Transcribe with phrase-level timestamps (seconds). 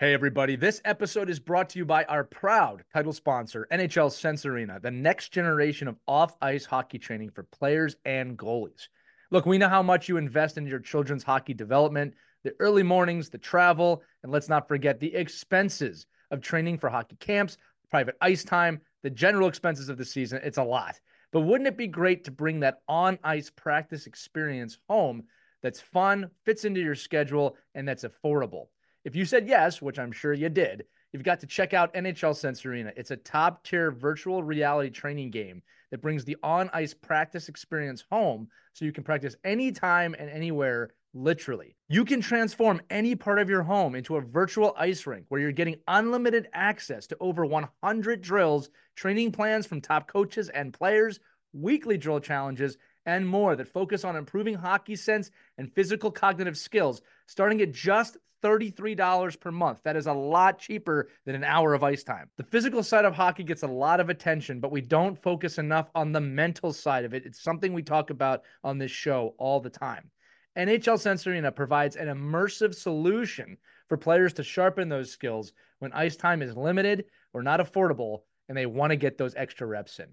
[0.00, 0.56] Hey, everybody.
[0.56, 4.90] This episode is brought to you by our proud title sponsor, NHL Sense Arena, the
[4.90, 8.88] next generation of off ice hockey training for players and goalies.
[9.30, 13.28] Look, we know how much you invest in your children's hockey development, the early mornings,
[13.28, 17.58] the travel, and let's not forget the expenses of training for hockey camps,
[17.90, 20.40] private ice time, the general expenses of the season.
[20.42, 20.98] It's a lot.
[21.30, 25.24] But wouldn't it be great to bring that on ice practice experience home
[25.62, 28.68] that's fun, fits into your schedule, and that's affordable?
[29.02, 32.36] If you said yes, which I'm sure you did, you've got to check out NHL
[32.36, 32.92] Sense Arena.
[32.96, 38.04] It's a top tier virtual reality training game that brings the on ice practice experience
[38.10, 41.76] home so you can practice anytime and anywhere, literally.
[41.88, 45.50] You can transform any part of your home into a virtual ice rink where you're
[45.50, 51.20] getting unlimited access to over 100 drills, training plans from top coaches and players,
[51.54, 52.76] weekly drill challenges,
[53.06, 58.18] and more that focus on improving hockey sense and physical cognitive skills, starting at just
[58.42, 59.80] $33 per month.
[59.84, 62.28] That is a lot cheaper than an hour of ice time.
[62.36, 65.90] The physical side of hockey gets a lot of attention, but we don't focus enough
[65.94, 67.24] on the mental side of it.
[67.26, 70.10] It's something we talk about on this show all the time.
[70.56, 73.56] NHL Sense Arena provides an immersive solution
[73.88, 78.56] for players to sharpen those skills when ice time is limited or not affordable and
[78.56, 80.08] they want to get those extra reps in.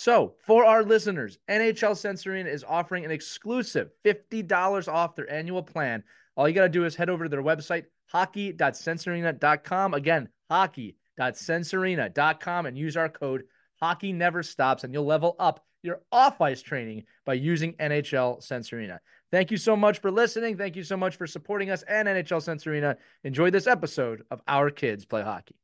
[0.00, 5.62] So, for our listeners, NHL Sense Arena is offering an exclusive $50 off their annual
[5.62, 6.04] plan
[6.38, 9.94] all you got to do is head over to their website, hockey.sensearena.com.
[9.94, 13.42] Again, hockey.sensearena.com and use our code
[13.80, 18.72] Hockey Never Stops, and you'll level up your off ice training by using NHL Sense
[18.72, 19.00] Arena.
[19.32, 20.56] Thank you so much for listening.
[20.56, 22.96] Thank you so much for supporting us and NHL Sense Arena.
[23.24, 25.56] Enjoy this episode of Our Kids Play Hockey.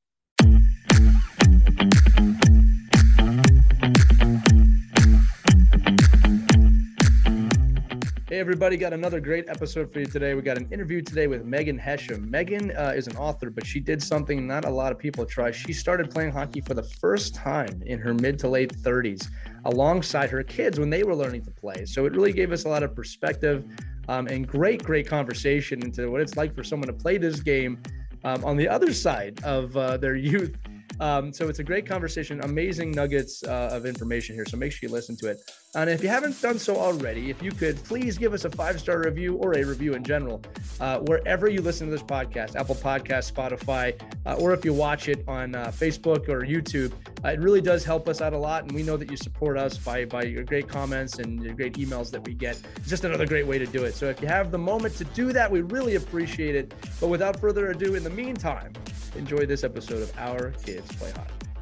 [8.34, 10.34] Hey, everybody, got another great episode for you today.
[10.34, 12.28] We got an interview today with Megan Hesham.
[12.28, 15.52] Megan uh, is an author, but she did something not a lot of people try.
[15.52, 19.28] She started playing hockey for the first time in her mid to late 30s
[19.66, 21.84] alongside her kids when they were learning to play.
[21.84, 23.64] So it really gave us a lot of perspective
[24.08, 27.80] um, and great, great conversation into what it's like for someone to play this game
[28.24, 30.56] um, on the other side of uh, their youth
[31.00, 34.46] um, so it's a great conversation, amazing nuggets uh, of information here.
[34.46, 35.38] So make sure you listen to it.
[35.76, 38.78] And if you haven't done so already, if you could please give us a five
[38.78, 40.40] star review or a review in general,
[40.80, 45.08] uh, wherever you listen to this podcast, Apple Podcast, Spotify, uh, or if you watch
[45.08, 46.92] it on uh, Facebook or YouTube,
[47.24, 48.62] uh, it really does help us out a lot.
[48.62, 51.74] And we know that you support us by by your great comments and your great
[51.74, 52.60] emails that we get.
[52.76, 53.94] It's just another great way to do it.
[53.94, 56.72] So if you have the moment to do that, we really appreciate it.
[57.00, 58.72] But without further ado, in the meantime,
[59.16, 61.53] enjoy this episode of Our Kids Play Hockey.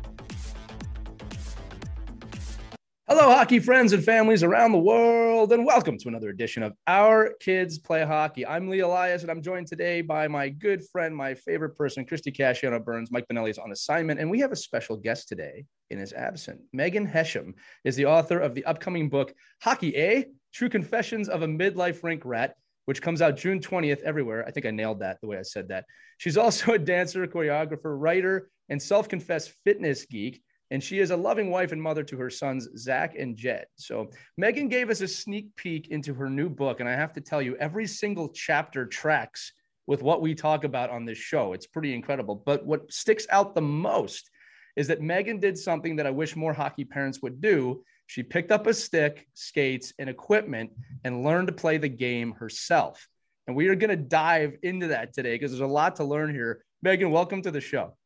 [3.15, 7.34] Hello, hockey friends and families around the world, and welcome to another edition of Our
[7.41, 8.47] Kids Play Hockey.
[8.47, 12.33] I'm Lee Elias, and I'm joined today by my good friend, my favorite person, Christie
[12.33, 13.11] Casciano Burns.
[13.11, 16.62] Mike Bonelli is on assignment, and we have a special guest today in his absence.
[16.72, 17.53] Megan Hesham
[17.84, 20.25] is the author of the upcoming book, Hockey A
[20.55, 22.56] True Confessions of a Midlife Rink Rat
[22.87, 24.45] which comes out June 20th everywhere.
[24.47, 25.84] I think I nailed that the way I said that.
[26.19, 30.43] She's also a dancer, choreographer, writer, and self confessed fitness geek.
[30.72, 33.66] And she is a loving wife and mother to her sons, Zach and Jed.
[33.77, 36.81] So, Megan gave us a sneak peek into her new book.
[36.81, 39.53] And I have to tell you, every single chapter tracks
[39.87, 41.53] with what we talk about on this show.
[41.53, 42.43] It's pretty incredible.
[42.44, 44.31] But what sticks out the most
[44.75, 48.53] is that Megan did something that I wish more hockey parents would do she picked
[48.53, 50.72] up a stick, skates, and equipment
[51.03, 53.09] and learned to play the game herself.
[53.47, 56.31] And we are going to dive into that today because there's a lot to learn
[56.34, 56.62] here.
[56.83, 57.97] Megan, welcome to the show.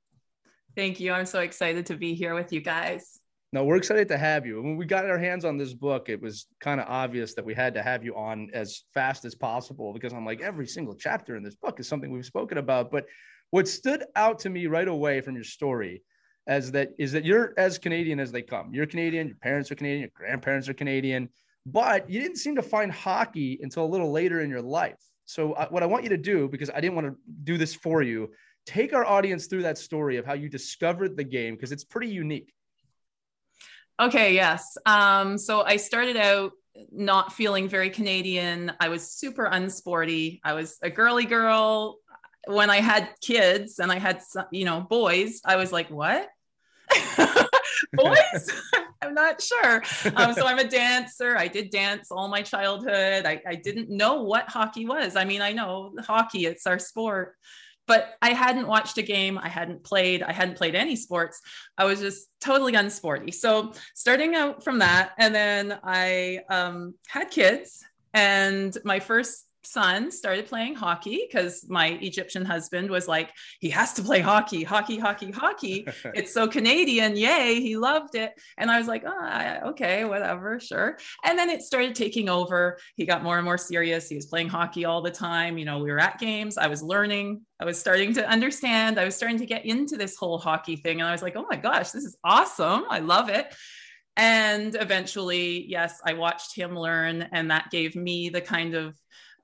[0.76, 1.12] Thank you.
[1.12, 3.18] I'm so excited to be here with you guys.
[3.50, 4.62] No, we're excited to have you.
[4.62, 7.54] When we got our hands on this book, it was kind of obvious that we
[7.54, 11.34] had to have you on as fast as possible because I'm like, every single chapter
[11.34, 12.90] in this book is something we've spoken about.
[12.90, 13.06] But
[13.52, 16.02] what stood out to me right away from your story
[16.46, 18.74] as that is that you're as Canadian as they come.
[18.74, 21.30] You're Canadian, your parents are Canadian, your grandparents are Canadian,
[21.64, 25.00] but you didn't seem to find hockey until a little later in your life.
[25.24, 27.74] So, uh, what I want you to do, because I didn't want to do this
[27.74, 28.30] for you,
[28.66, 32.08] take our audience through that story of how you discovered the game because it's pretty
[32.08, 32.52] unique.
[33.98, 34.76] Okay, yes.
[34.84, 36.52] Um, so, I started out
[36.92, 38.72] not feeling very Canadian.
[38.80, 40.40] I was super unsporty.
[40.44, 41.98] I was a girly girl.
[42.46, 44.20] When I had kids and I had,
[44.50, 46.28] you know, boys, I was like, what?
[47.92, 48.50] boys
[49.02, 49.82] i'm not sure
[50.16, 54.22] um, so i'm a dancer i did dance all my childhood I, I didn't know
[54.22, 57.34] what hockey was i mean i know hockey it's our sport
[57.86, 61.40] but i hadn't watched a game i hadn't played i hadn't played any sports.
[61.78, 63.32] I was just totally unsporty.
[63.32, 67.84] So starting out from that and then i um, had kids
[68.14, 73.30] and my first son started playing hockey because my Egyptian husband was like,
[73.60, 75.88] he has to play hockey, hockey, hockey, hockey.
[76.14, 77.16] it's so Canadian.
[77.16, 77.60] Yay.
[77.60, 78.32] He loved it.
[78.58, 80.98] And I was like, oh, okay, whatever, sure.
[81.24, 82.78] And then it started taking over.
[82.96, 84.08] He got more and more serious.
[84.08, 85.58] He was playing hockey all the time.
[85.58, 86.58] You know, we were at games.
[86.58, 87.42] I was learning.
[87.60, 88.98] I was starting to understand.
[88.98, 91.00] I was starting to get into this whole hockey thing.
[91.00, 92.84] And I was like, oh my gosh, this is awesome.
[92.88, 93.54] I love it.
[94.16, 98.96] And eventually, yes, I watched him learn, and that gave me the kind of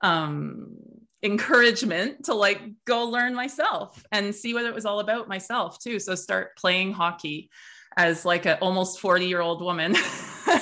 [0.03, 0.75] um,
[1.23, 5.99] encouragement to like go learn myself and see what it was all about myself too.
[5.99, 7.49] So start playing hockey
[7.95, 9.95] as like an almost 40 year old woman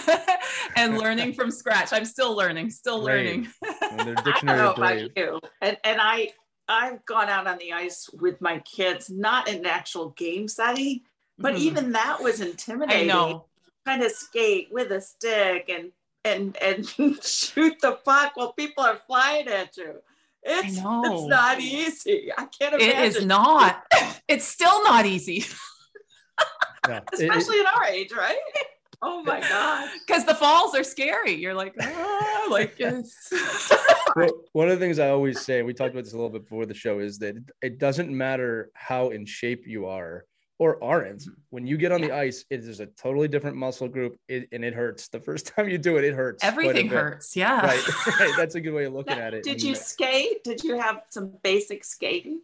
[0.76, 1.92] and learning from scratch.
[1.92, 3.48] I'm still learning, still learning.
[3.64, 5.40] I don't know about you.
[5.62, 6.30] And, and I,
[6.68, 11.02] I've gone out on the ice with my kids, not in an actual game setting,
[11.40, 11.64] but mm-hmm.
[11.64, 13.10] even that was intimidating.
[13.10, 13.46] I know.
[13.86, 15.92] Kind of skate with a stick and
[16.26, 16.88] and and
[17.24, 19.96] shoot the puck while people are flying at you.
[20.44, 22.32] It's, it's not easy.
[22.36, 22.90] I can't imagine.
[22.90, 23.84] It is not.
[24.28, 25.46] It's still not easy.
[26.88, 28.40] yeah, Especially it, at our age, right?
[29.04, 29.90] Oh my god!
[30.06, 31.34] Because the falls are scary.
[31.34, 33.32] You're like, ah, like it's.
[34.16, 36.44] well, one of the things I always say, we talked about this a little bit
[36.44, 40.26] before the show, is that it doesn't matter how in shape you are
[40.62, 41.22] or aren't.
[41.22, 41.32] Mm-hmm.
[41.50, 42.10] When you get on yeah.
[42.10, 45.08] the ice, it is a totally different muscle group it, and it hurts.
[45.08, 46.44] The first time you do it, it hurts.
[46.44, 47.36] Everything hurts.
[47.36, 47.66] Yeah.
[47.66, 48.08] Right.
[48.20, 48.34] right.
[48.38, 49.44] That's a good way of looking now, at it.
[49.44, 50.44] Did you skate?
[50.44, 52.42] Did you have some basic skating?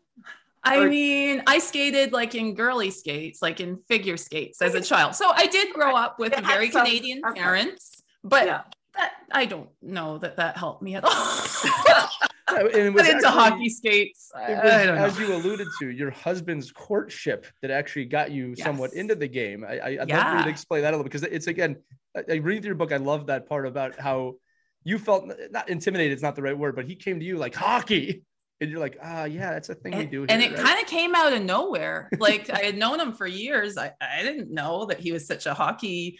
[0.63, 4.81] I or- mean, I skated like in girly skates, like in figure skates as a
[4.81, 5.13] child.
[5.13, 7.39] So I did grow up with very some, Canadian okay.
[7.39, 8.61] parents, but yeah.
[8.97, 11.43] That I don't know that that helped me at all.
[12.47, 14.31] and it was into hockey skates.
[14.33, 18.65] Was, as you alluded to, your husband's courtship that actually got you yes.
[18.65, 19.65] somewhat into the game.
[19.67, 20.17] I, I, would yeah.
[20.17, 21.77] love for you to explain that a little because it's again,
[22.15, 22.91] I, I read your book.
[22.91, 24.35] I love that part about how
[24.83, 26.13] you felt not intimidated.
[26.13, 28.23] It's not the right word, but he came to you like hockey.
[28.59, 30.21] And you're like, ah, yeah, that's a thing and, we do.
[30.21, 30.65] Here, and it right?
[30.65, 32.09] kind of came out of nowhere.
[32.19, 33.77] Like I had known him for years.
[33.77, 36.17] I, I didn't know that he was such a hockey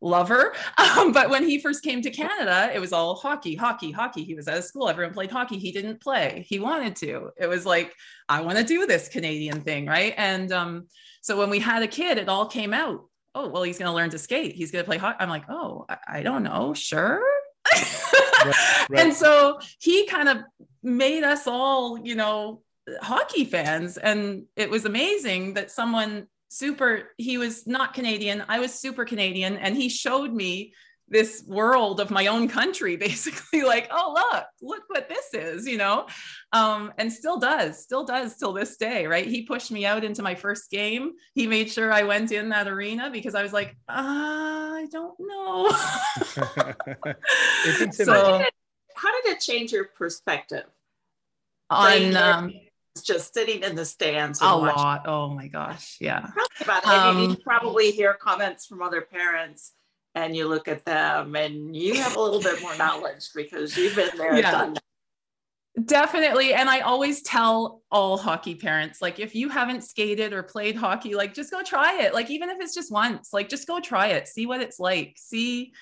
[0.00, 0.54] lover.
[0.98, 4.24] Um, but when he first came to Canada, it was all hockey, hockey, hockey.
[4.24, 5.58] He was out of school, everyone played hockey.
[5.58, 6.44] He didn't play.
[6.48, 7.30] He wanted to.
[7.36, 7.94] It was like,
[8.28, 10.14] I want to do this Canadian thing, right?
[10.16, 10.86] And um,
[11.20, 13.04] so when we had a kid, it all came out.
[13.34, 14.54] Oh, well, he's going to learn to skate.
[14.54, 15.18] He's going to play hockey.
[15.20, 16.74] I'm like, oh, I, I don't know.
[16.74, 17.22] Sure.
[17.72, 18.44] right,
[18.90, 19.00] right.
[19.00, 20.38] And so he kind of
[20.82, 22.62] made us all, you know,
[23.02, 23.98] hockey fans.
[23.98, 29.56] And it was amazing that someone super he was not canadian i was super canadian
[29.56, 30.72] and he showed me
[31.10, 35.78] this world of my own country basically like oh look look what this is you
[35.78, 36.06] know?
[36.52, 39.26] Um, and still does still does till this day right?
[39.26, 41.12] He pushed me out into my first game.
[41.34, 43.92] He made sure i went in that arena because i was like uh,
[44.78, 45.70] i don't know.
[47.92, 48.54] So, how, did it,
[48.94, 50.64] how did it change your perspective?
[51.70, 52.52] On um,
[53.02, 54.40] just sitting in the stands.
[54.40, 55.02] a lot.
[55.06, 55.96] Oh my gosh.
[56.00, 56.28] Yeah.
[56.60, 56.88] About it.
[56.88, 59.72] Um, you probably hear comments from other parents
[60.14, 63.96] and you look at them and you have a little bit more knowledge because you've
[63.96, 64.50] been there yeah.
[64.50, 64.82] done that.
[65.84, 66.54] Definitely.
[66.54, 71.14] And I always tell all hockey parents like, if you haven't skated or played hockey,
[71.14, 72.14] like, just go try it.
[72.14, 75.14] Like, even if it's just once, like, just go try it, see what it's like,
[75.16, 75.72] see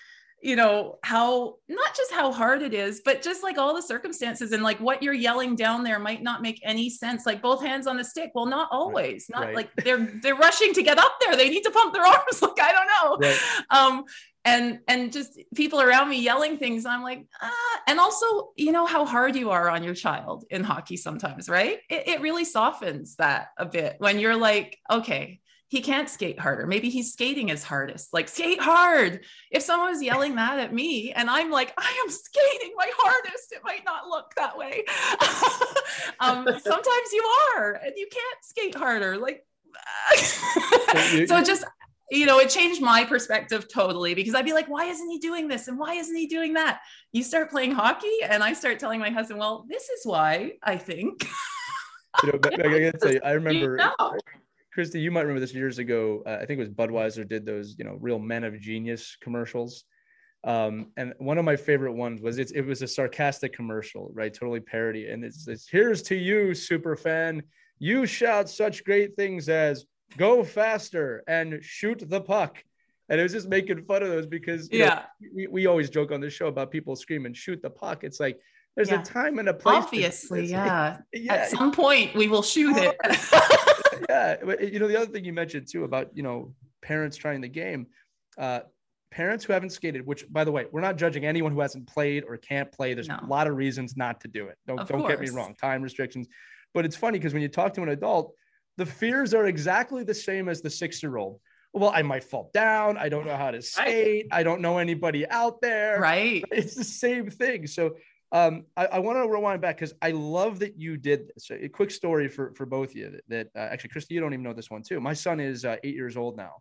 [0.47, 4.53] you know how not just how hard it is but just like all the circumstances
[4.53, 7.89] and like what you're yelling down there might not make any sense like both hands
[7.89, 9.57] on the stick well not always not right.
[9.57, 12.61] like they're they're rushing to get up there they need to pump their arms like
[12.61, 13.41] i don't know right.
[13.71, 14.05] um
[14.45, 17.81] and and just people around me yelling things i'm like ah.
[17.89, 21.81] and also you know how hard you are on your child in hockey sometimes right
[21.91, 26.67] it, it really softens that a bit when you're like okay he can't skate harder.
[26.67, 28.15] Maybe he's skating his hardest.
[28.15, 29.25] Like skate hard.
[29.51, 33.53] If someone was yelling that at me and I'm like, I am skating my hardest,
[33.53, 34.85] it might not look that way.
[36.21, 37.25] um, sometimes you
[37.57, 39.17] are, and you can't skate harder.
[39.19, 39.45] Like,
[41.27, 41.65] so just
[42.09, 45.49] you know, it changed my perspective totally because I'd be like, why isn't he doing
[45.49, 45.67] this?
[45.67, 46.79] And why isn't he doing that?
[47.11, 50.77] You start playing hockey, and I start telling my husband, well, this is why I
[50.77, 51.27] think.
[52.23, 53.73] you know, I gotta tell you, I remember.
[53.73, 54.19] You know
[54.77, 56.23] Christie, you might remember this years ago.
[56.27, 59.85] Uh, I think it was Budweiser did those, you know, real men of genius commercials.
[60.45, 64.35] Um, and one of my favorite ones was it, it was a sarcastic commercial, right?
[64.35, 65.09] Totally parody.
[65.09, 67.43] And it's, it's here's to you, super fan.
[67.79, 69.87] You shout such great things as
[70.19, 72.63] go faster and shoot the puck.
[73.09, 76.13] And it was just making fun of those because yeah, know, we, we always joke
[76.13, 78.05] on this show about people screaming, shoot the puck.
[78.05, 78.39] It's like
[78.75, 79.01] there's yeah.
[79.01, 79.85] a time and a place.
[79.85, 80.99] Obviously, yeah.
[81.15, 81.33] yeah.
[81.33, 82.95] At some point we will shoot it.
[84.09, 87.49] yeah, you know the other thing you mentioned too about you know parents trying the
[87.49, 87.87] game.
[88.39, 88.61] Uh,
[89.11, 92.25] parents who haven't skated, which by the way, we're not judging anyone who hasn't played
[92.27, 92.95] or can't play.
[92.95, 93.19] There's no.
[93.23, 94.59] a lot of reasons not to do it.
[94.67, 95.13] Don't of don't course.
[95.13, 96.29] get me wrong, time restrictions.
[96.75, 98.35] But it's funny because when you talk to an adult,
[98.77, 101.41] the fears are exactly the same as the six year old.
[101.73, 102.97] Well, I might fall down.
[102.97, 104.29] I don't know how to skate.
[104.33, 106.01] I don't know anybody out there.
[106.01, 106.43] Right.
[106.51, 107.67] It's the same thing.
[107.67, 107.97] So
[108.33, 111.51] um, I, I want to rewind back because I love that you did this.
[111.51, 114.33] A quick story for for both of you that, that uh, actually, Christie, you don't
[114.33, 115.01] even know this one too.
[115.01, 116.55] My son is uh, eight years old now,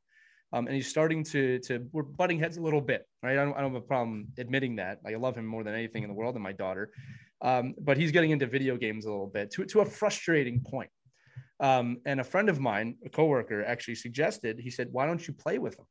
[0.54, 3.34] um, and he's starting to to we're butting heads a little bit, right?
[3.34, 5.00] I don't, I don't have a problem admitting that.
[5.04, 6.92] Like, I love him more than anything in the world, and my daughter,
[7.42, 10.92] um, but he's getting into video games a little bit to to a frustrating point.
[11.60, 14.60] Um, and a friend of mine, a coworker, actually suggested.
[14.60, 15.86] He said, "Why don't you play with him?"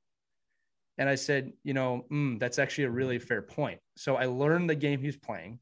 [0.98, 4.70] And I said, "You know, mm, that's actually a really fair point." So I learned
[4.70, 5.58] the game he's playing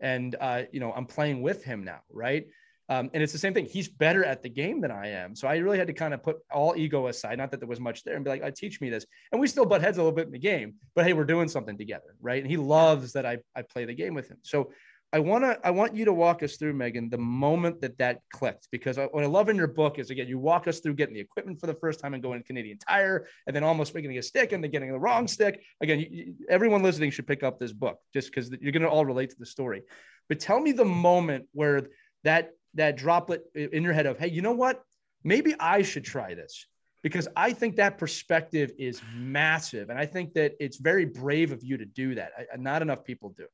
[0.00, 2.46] and uh, you know i'm playing with him now right?
[2.90, 3.64] Um, and it's the same thing.
[3.64, 5.34] He's better at the game than i am.
[5.34, 7.80] So i really had to kind of put all ego aside not that there was
[7.80, 9.06] much there and be like I teach me this.
[9.32, 11.48] And we still butt heads a little bit in the game but hey we're doing
[11.48, 12.42] something together right?
[12.42, 14.38] And he loves that i, I play the game with him.
[14.42, 14.70] So
[15.14, 18.22] I want to I want you to walk us through Megan the moment that that
[18.32, 21.14] clicked because what I love in your book is again you walk us through getting
[21.14, 24.18] the equipment for the first time and going to Canadian Tire and then almost making
[24.18, 25.62] a stick and then getting the wrong stick.
[25.80, 29.06] Again you, everyone listening should pick up this book just because you're going to all
[29.06, 29.82] relate to the story.
[30.28, 31.82] But tell me the moment where
[32.24, 34.82] that that droplet in your head of hey you know what?
[35.22, 36.66] Maybe I should try this
[37.04, 41.62] because I think that perspective is massive and I think that it's very brave of
[41.62, 42.32] you to do that.
[42.36, 43.46] I, not enough people do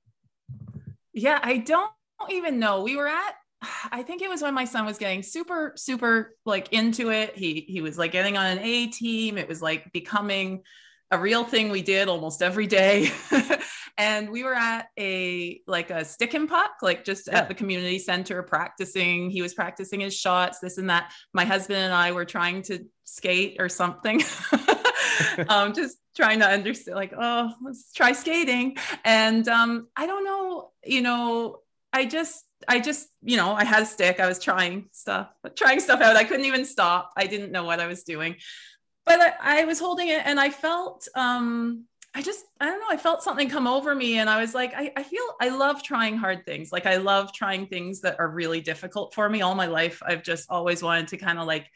[1.12, 1.90] yeah, I don't
[2.30, 2.82] even know.
[2.82, 3.34] We were at
[3.92, 7.36] I think it was when my son was getting super super like into it.
[7.36, 9.38] He he was like getting on an A team.
[9.38, 10.62] It was like becoming
[11.10, 13.10] a real thing we did almost every day.
[13.98, 17.38] and we were at a like a stick and puck, like just yeah.
[17.38, 19.30] at the community center practicing.
[19.30, 21.12] He was practicing his shots, this and that.
[21.32, 24.22] My husband and I were trying to skate or something.
[25.48, 28.76] um, just trying to understand, like, oh, let's try skating.
[29.04, 31.60] And um, I don't know, you know,
[31.92, 34.20] I just, I just, you know, I had a stick.
[34.20, 36.16] I was trying stuff, trying stuff out.
[36.16, 37.10] I couldn't even stop.
[37.16, 38.36] I didn't know what I was doing,
[39.06, 42.90] but I, I was holding it, and I felt, um, I just, I don't know,
[42.90, 45.82] I felt something come over me, and I was like, I, I feel, I love
[45.82, 46.72] trying hard things.
[46.72, 49.42] Like I love trying things that are really difficult for me.
[49.42, 51.70] All my life, I've just always wanted to kind of like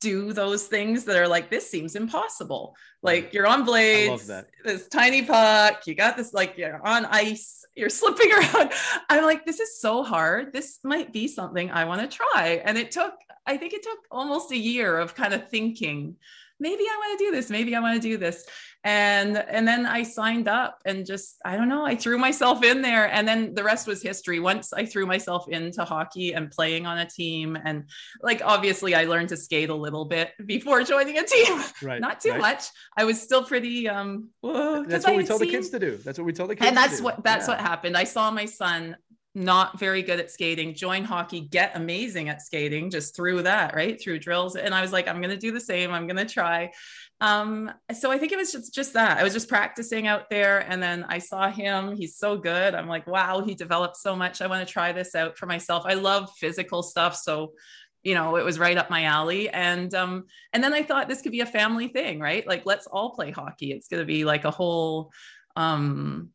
[0.00, 2.74] do those things that are like this seems impossible.
[3.02, 4.30] Like you're on blades
[4.64, 8.72] this tiny puck you got this like you're on ice you're slipping around.
[9.08, 10.52] I'm like this is so hard.
[10.52, 12.62] This might be something i want to try.
[12.64, 13.14] And it took
[13.46, 16.16] i think it took almost a year of kind of thinking
[16.60, 18.44] maybe i want to do this maybe i want to do this
[18.84, 22.80] and and then i signed up and just i don't know i threw myself in
[22.80, 23.12] there.
[23.12, 24.38] And then the rest was history.
[24.38, 27.84] Once i threw myself into hockey and playing on a team and
[28.22, 31.62] like obviously i learned to skate a little bit before joining a team.
[31.82, 32.40] Right not too right.
[32.40, 32.64] much.
[32.96, 35.48] I was still pretty um whoa, that's what I we tell seen...
[35.48, 35.96] the kids to do.
[35.98, 37.54] That's what we tell the kids and that's what that's yeah.
[37.54, 37.96] what happened.
[37.96, 38.96] I saw my son
[39.38, 44.00] not very good at skating, join hockey, get amazing at skating just through that, right?
[44.00, 44.56] Through drills.
[44.56, 45.92] And I was like, I'm going to do the same.
[45.92, 46.72] I'm going to try.
[47.20, 50.60] Um, so I think it was just, just that I was just practicing out there.
[50.60, 52.74] And then I saw him, he's so good.
[52.74, 54.42] I'm like, wow, he developed so much.
[54.42, 55.84] I want to try this out for myself.
[55.86, 57.16] I love physical stuff.
[57.16, 57.52] So
[58.04, 61.20] you know it was right up my alley and um and then i thought this
[61.20, 64.24] could be a family thing right like let's all play hockey it's going to be
[64.24, 65.10] like a whole
[65.56, 66.30] um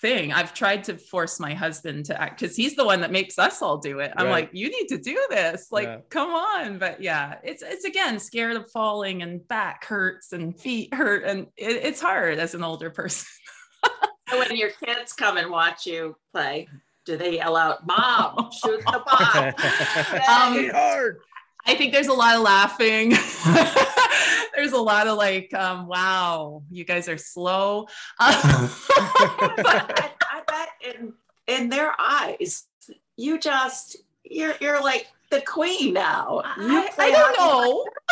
[0.00, 0.32] thing.
[0.32, 3.62] I've tried to force my husband to act because he's the one that makes us
[3.62, 4.12] all do it.
[4.16, 4.32] I'm right.
[4.32, 5.68] like, you need to do this.
[5.70, 5.98] Like, yeah.
[6.10, 6.78] come on.
[6.78, 11.46] But yeah, it's it's again scared of falling and back hurts and feet hurt and
[11.56, 13.28] it, it's hard as an older person.
[14.30, 16.68] when your kids come and watch you play,
[17.04, 19.46] do they yell out, "Mom, shoot the ball"?
[20.28, 21.20] um, hard.
[21.64, 23.12] I think there's a lot of laughing.
[24.66, 27.86] there's a lot of like, um, wow, you guys are slow.
[28.18, 28.68] Uh,
[28.98, 31.12] I, I bet in
[31.46, 32.64] in their eyes,
[33.16, 36.42] you just you're you're like the queen now.
[36.44, 37.84] I, I, don't know.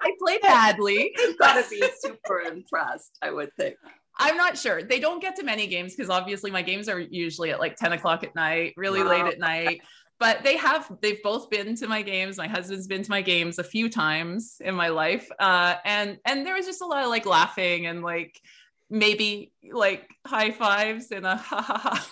[0.00, 1.12] I play badly.
[1.16, 3.76] You've got to be super impressed, I would think.
[4.18, 4.82] I'm not sure.
[4.82, 7.92] They don't get to many games because obviously my games are usually at like 10
[7.92, 9.10] o'clock at night, really wow.
[9.10, 9.80] late at night
[10.22, 12.38] but they have they've both been to my games.
[12.38, 15.28] My husband's been to my games a few times in my life.
[15.36, 18.40] Uh, and and there was just a lot of like laughing and like
[18.88, 22.06] maybe like high fives and a ha ha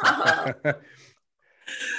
[0.00, 0.74] ha.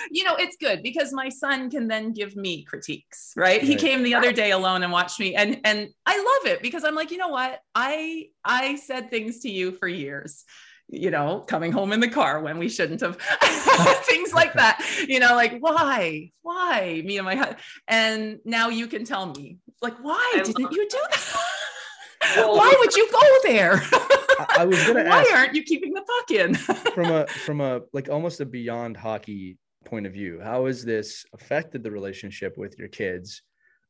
[0.09, 3.59] You know it's good because my son can then give me critiques right?
[3.59, 3.61] right.
[3.61, 6.83] he came the other day alone and watched me and and i love it because
[6.83, 7.61] i'm like you know what?
[7.75, 10.43] I i said things to you for years
[10.91, 13.17] you know, coming home in the car when we shouldn't have,
[14.03, 18.87] things like that, you know, like why, why me and my husband, and now you
[18.87, 21.35] can tell me like, why I didn't you do that?
[22.35, 23.81] Why would you go there?
[24.57, 26.53] I, was gonna Why ask, aren't you keeping the puck in?
[26.53, 31.25] from a from a like almost a beyond hockey point of view, how has this
[31.33, 33.41] affected the relationship with your kids?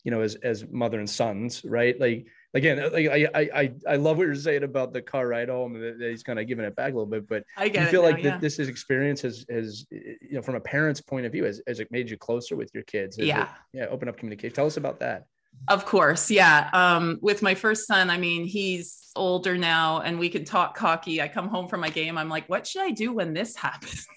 [0.03, 1.99] You know, as as mother and sons, right?
[1.99, 5.49] Like again, uh, like I I I love what you're saying about the car ride
[5.49, 5.79] home.
[5.79, 8.09] That he's kind of giving it back a little bit, but I you feel now,
[8.09, 8.31] like yeah.
[8.31, 11.61] that this is experience has has you know from a parent's point of view has,
[11.67, 13.17] has it made you closer with your kids?
[13.17, 13.85] Has yeah, it, yeah.
[13.85, 14.55] Open up communication.
[14.55, 15.25] Tell us about that.
[15.67, 16.69] Of course, yeah.
[16.73, 21.21] Um, with my first son, I mean, he's older now and we can talk hockey.
[21.21, 22.17] I come home from my game.
[22.17, 24.07] I'm like, what should I do when this happens?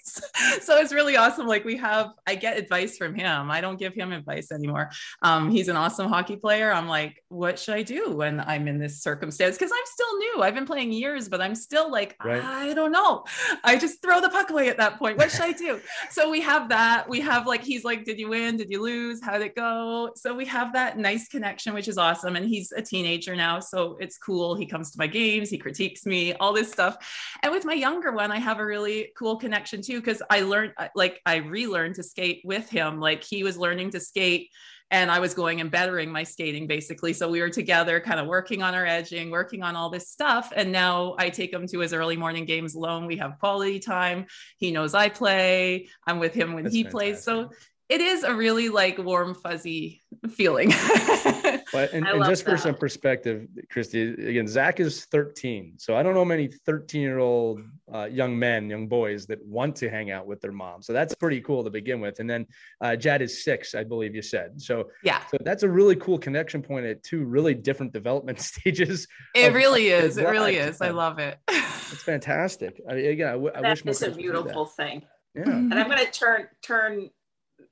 [0.61, 1.47] so it's really awesome.
[1.47, 3.51] Like we have, I get advice from him.
[3.51, 4.89] I don't give him advice anymore.
[5.21, 6.71] Um, he's an awesome hockey player.
[6.71, 9.57] I'm like, what should I do when I'm in this circumstance?
[9.57, 10.41] Because I'm still new.
[10.41, 12.43] I've been playing years, but I'm still like, right.
[12.43, 13.25] I don't know.
[13.63, 15.17] I just throw the puck away at that point.
[15.17, 15.79] What should I do?
[16.11, 17.07] so we have that.
[17.09, 18.57] We have like, he's like, did you win?
[18.57, 19.21] Did you lose?
[19.21, 20.11] How did it go?
[20.15, 22.35] So we have that nice connection, which is awesome.
[22.35, 23.59] And he's a teenager now.
[23.59, 24.55] So it's cool.
[24.55, 26.97] He comes to my games, he critiques me, all this stuff.
[27.41, 30.73] And with my younger one, I have a really cool connection too, because I learned,
[30.77, 32.99] uh, like, I relearned to skate with him.
[32.99, 34.49] Like, he was learning to skate
[34.91, 37.13] and I was going and bettering my skating basically.
[37.13, 40.53] So we were together, kind of working on our edging, working on all this stuff.
[40.55, 43.07] And now I take him to his early morning games alone.
[43.07, 44.27] We have quality time.
[44.57, 45.87] He knows I play.
[46.05, 46.99] I'm with him when That's he fantastic.
[46.99, 47.23] plays.
[47.23, 47.49] So
[47.93, 50.69] it is a really like warm, fuzzy feeling.
[51.71, 52.51] but and, and just that.
[52.51, 55.75] for some perspective, Christie, again, Zach is 13.
[55.77, 57.61] So I don't know many 13 year old
[57.93, 60.81] uh, young men, young boys that want to hang out with their mom.
[60.81, 62.19] So that's pretty cool to begin with.
[62.19, 62.47] And then
[62.81, 64.59] uh, Jad is six, I believe you said.
[64.59, 69.07] So yeah, so that's a really cool connection point at two really different development stages.
[69.35, 70.17] It of, really is.
[70.17, 70.81] It really is.
[70.81, 71.37] I love it.
[71.91, 72.81] It's fantastic.
[72.89, 75.03] I mean, again, I, w- I that wish is a beautiful thing.
[75.35, 75.43] Yeah.
[75.43, 77.11] And I'm going to turn turn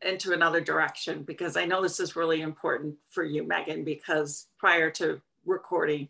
[0.04, 4.90] into another direction because I know this is really important for you, Megan, because prior
[4.92, 6.08] to recording,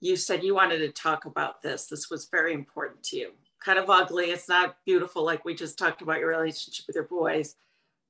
[0.00, 1.86] you said you wanted to talk about this.
[1.86, 3.30] This was very important to you.
[3.60, 4.26] Kind of ugly.
[4.26, 7.56] It's not beautiful, like we just talked about your relationship with your boys.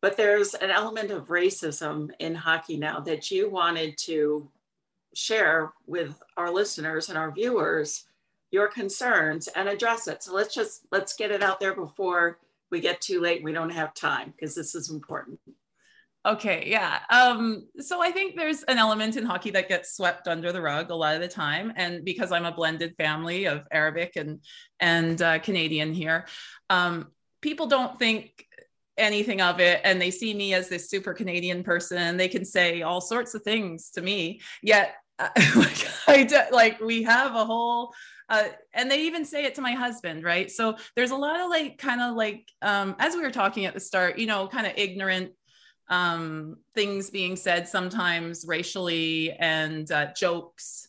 [0.02, 4.49] But there's an element of racism in hockey now that you wanted to
[5.15, 8.04] share with our listeners and our viewers
[8.50, 10.23] your concerns and address it.
[10.23, 12.39] So let's just let's get it out there before
[12.71, 15.39] we get too late we don't have time because this is important.
[16.25, 20.50] Okay yeah um, so i think there's an element in hockey that gets swept under
[20.50, 24.17] the rug a lot of the time and because i'm a blended family of arabic
[24.17, 24.41] and
[24.81, 26.26] and uh, canadian here
[26.69, 28.45] um, people don't think
[28.99, 32.83] anything of it and they see me as this super canadian person they can say
[32.83, 34.97] all sorts of things to me yet
[35.57, 37.95] like I like we have a whole
[38.28, 40.50] uh, and they even say it to my husband right?
[40.50, 43.75] So there's a lot of like kind of like um, as we were talking at
[43.75, 45.32] the start you know kind of ignorant
[45.89, 50.89] um, things being said sometimes racially and uh, jokes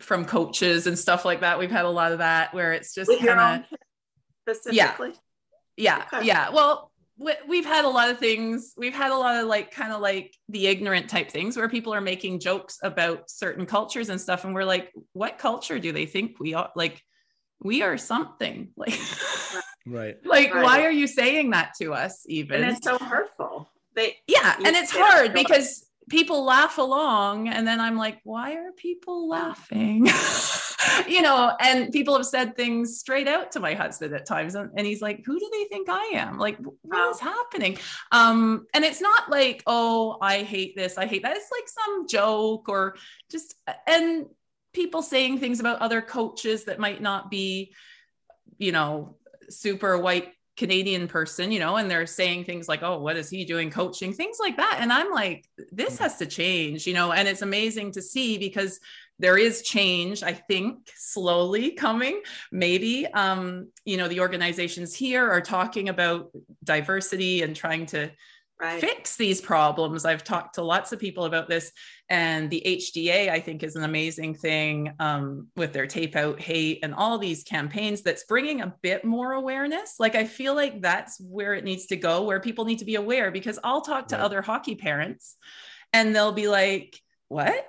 [0.00, 1.58] from coaches and stuff like that.
[1.58, 3.78] We've had a lot of that where it's just kind of
[4.72, 4.94] yeah.
[5.76, 6.04] Yeah.
[6.12, 6.26] Okay.
[6.26, 6.50] yeah.
[6.50, 6.90] Well
[7.48, 10.36] we've had a lot of things we've had a lot of like kind of like
[10.50, 14.54] the ignorant type things where people are making jokes about certain cultures and stuff and
[14.54, 17.02] we're like what culture do they think we are like
[17.60, 18.68] we are something?
[18.76, 18.98] Like
[19.86, 20.16] right.
[20.24, 20.64] like right.
[20.64, 22.62] why are you saying that to us even?
[22.62, 23.70] And it's so hurtful.
[23.94, 28.72] They yeah and it's hard because people laugh along and then i'm like why are
[28.72, 30.06] people laughing?
[31.08, 34.70] You know and people have said things straight out to my husband at times and,
[34.76, 36.38] and he's like who do they think i am?
[36.38, 37.78] Like what is happening?
[38.12, 41.36] Um and it's not like oh i hate this i hate that.
[41.36, 42.96] It's like some joke or
[43.30, 43.54] just
[43.86, 44.26] and
[44.74, 47.74] people saying things about other coaches that might not be
[48.58, 49.16] you know
[49.48, 53.44] super white Canadian person, you know, and they're saying things like, oh, what is he
[53.44, 54.12] doing coaching?
[54.12, 54.78] Things like that.
[54.80, 56.04] And I'm like, this mm-hmm.
[56.04, 58.80] has to change, you know, and it's amazing to see because
[59.18, 62.22] there is change, I think, slowly coming.
[62.52, 66.30] Maybe, um, you know, the organizations here are talking about
[66.64, 68.10] diversity and trying to
[68.60, 68.80] right.
[68.80, 70.04] fix these problems.
[70.04, 71.72] I've talked to lots of people about this,
[72.08, 76.80] and the HDA, I think, is an amazing thing um, with their tape out hate
[76.82, 79.96] and all these campaigns that's bringing a bit more awareness.
[79.98, 82.96] Like, I feel like that's where it needs to go, where people need to be
[82.96, 84.24] aware because I'll talk to right.
[84.24, 85.36] other hockey parents
[85.92, 87.66] and they'll be like, What?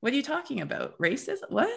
[0.00, 0.98] What are you talking about?
[0.98, 1.50] Racism?
[1.50, 1.70] What?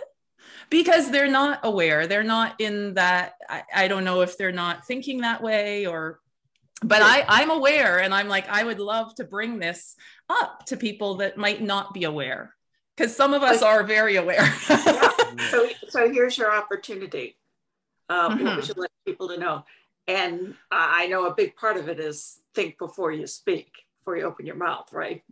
[0.69, 4.85] because they're not aware they're not in that I, I, don't know if they're not
[4.85, 6.19] thinking that way or
[6.81, 9.95] but I, I'm aware and I'm like, I would love to bring this
[10.29, 12.55] up to people that might not be aware
[12.95, 14.53] because some of us are very aware.
[14.69, 15.09] yeah.
[15.49, 17.37] So, so here's your opportunity.
[18.09, 18.57] Uh, mm-hmm.
[18.57, 19.63] We should let people to know.
[20.05, 24.23] And I know a big part of it is think before you speak, before you
[24.23, 25.23] open your mouth, right?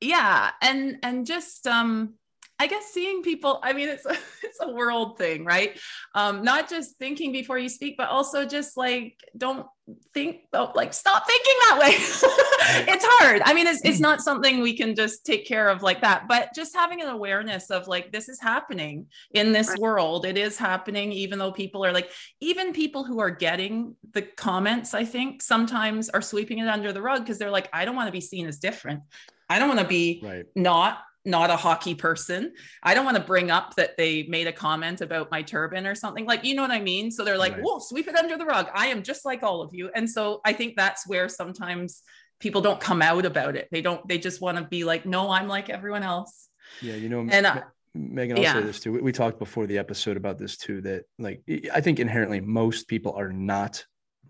[0.00, 0.52] Yeah.
[0.62, 2.14] And, and just, um,
[2.60, 5.78] I guess seeing people, I mean, it's a, it's a world thing, right?
[6.14, 9.66] Um, not just thinking before you speak, but also just like, don't
[10.12, 11.90] think, oh, like, stop thinking that way.
[12.92, 13.42] it's hard.
[13.44, 16.52] I mean, it's, it's not something we can just take care of like that, but
[16.54, 20.26] just having an awareness of like, this is happening in this world.
[20.26, 24.94] It is happening, even though people are like, even people who are getting the comments,
[24.94, 28.08] I think sometimes are sweeping it under the rug because they're like, I don't want
[28.08, 29.02] to be seen as different.
[29.48, 30.44] I don't want to be right.
[30.54, 32.52] not not a hockey person.
[32.82, 35.94] I don't want to bring up that they made a comment about my turban or
[35.94, 37.10] something like, you know what I mean?
[37.10, 37.62] So they're like, right.
[37.62, 38.68] whoa, sweep it under the rug.
[38.74, 39.90] I am just like all of you.
[39.94, 42.02] And so I think that's where sometimes
[42.40, 43.68] people don't come out about it.
[43.70, 46.48] They don't, they just want to be like, no, I'm like everyone else.
[46.80, 46.94] Yeah.
[46.94, 47.62] You know, and uh,
[47.94, 48.54] Megan, I'll yeah.
[48.54, 48.92] say this too.
[48.92, 53.12] We talked before the episode about this too, that like, I think inherently most people
[53.14, 53.84] are not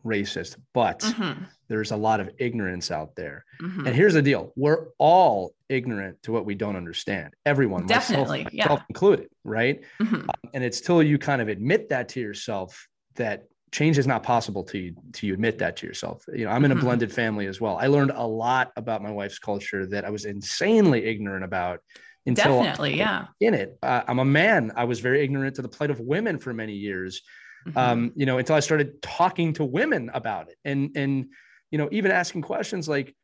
[0.04, 1.44] racist, but mm-hmm.
[1.68, 3.44] there's a lot of ignorance out there.
[3.62, 3.86] Mm-hmm.
[3.86, 7.34] And here's the deal we're all ignorant to what we don't understand.
[7.44, 8.86] Everyone, definitely, myself, myself yeah.
[8.88, 9.80] included, right?
[10.00, 10.14] Mm-hmm.
[10.14, 14.22] Um, and it's till you kind of admit that to yourself that change is not
[14.22, 16.24] possible to you to you admit that to yourself.
[16.32, 16.84] You know, I'm in a mm-hmm.
[16.84, 17.76] blended family as well.
[17.76, 21.80] I learned a lot about my wife's culture that I was insanely ignorant about
[22.26, 23.26] until definitely, yeah.
[23.40, 24.72] In it, uh, I'm a man.
[24.76, 27.22] I was very ignorant to the plight of women for many years
[27.68, 27.78] mm-hmm.
[27.78, 31.26] um, you know, until I started talking to women about it and, and,
[31.70, 33.14] you know, even asking questions like,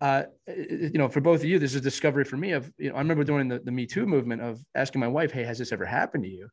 [0.00, 2.90] uh, you know, for both of you, this is a discovery for me of, you
[2.90, 5.58] know, I remember doing the, the Me Too movement of asking my wife, Hey, has
[5.58, 6.48] this ever happened to you?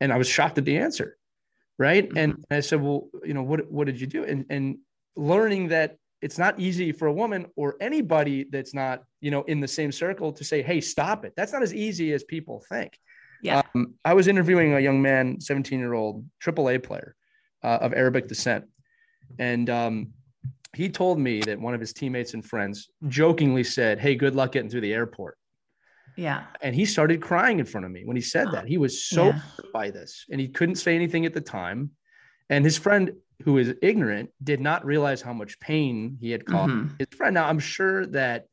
[0.00, 1.16] And I was shocked at the answer.
[1.78, 2.08] Right.
[2.08, 2.18] Mm-hmm.
[2.18, 4.24] And I said, well, you know, what, what did you do?
[4.24, 4.78] And, and
[5.14, 9.60] learning that it's not easy for a woman or anybody that's not, you know, in
[9.60, 11.34] the same circle to say, Hey, stop it.
[11.36, 12.98] That's not as easy as people think.
[13.46, 13.62] Yeah.
[13.74, 17.14] Um, I was interviewing a young man, 17 year old AAA player
[17.62, 18.64] uh, of Arabic descent.
[19.38, 20.08] And um,
[20.74, 24.52] he told me that one of his teammates and friends jokingly said, Hey, good luck
[24.52, 25.38] getting through the airport.
[26.16, 26.44] Yeah.
[26.60, 28.66] And he started crying in front of me when he said that.
[28.66, 29.32] He was so yeah.
[29.32, 31.90] hurt by this and he couldn't say anything at the time.
[32.48, 36.72] And his friend, who is ignorant, did not realize how much pain he had caused
[36.72, 36.94] mm-hmm.
[36.98, 37.34] his friend.
[37.34, 38.46] Now, I'm sure that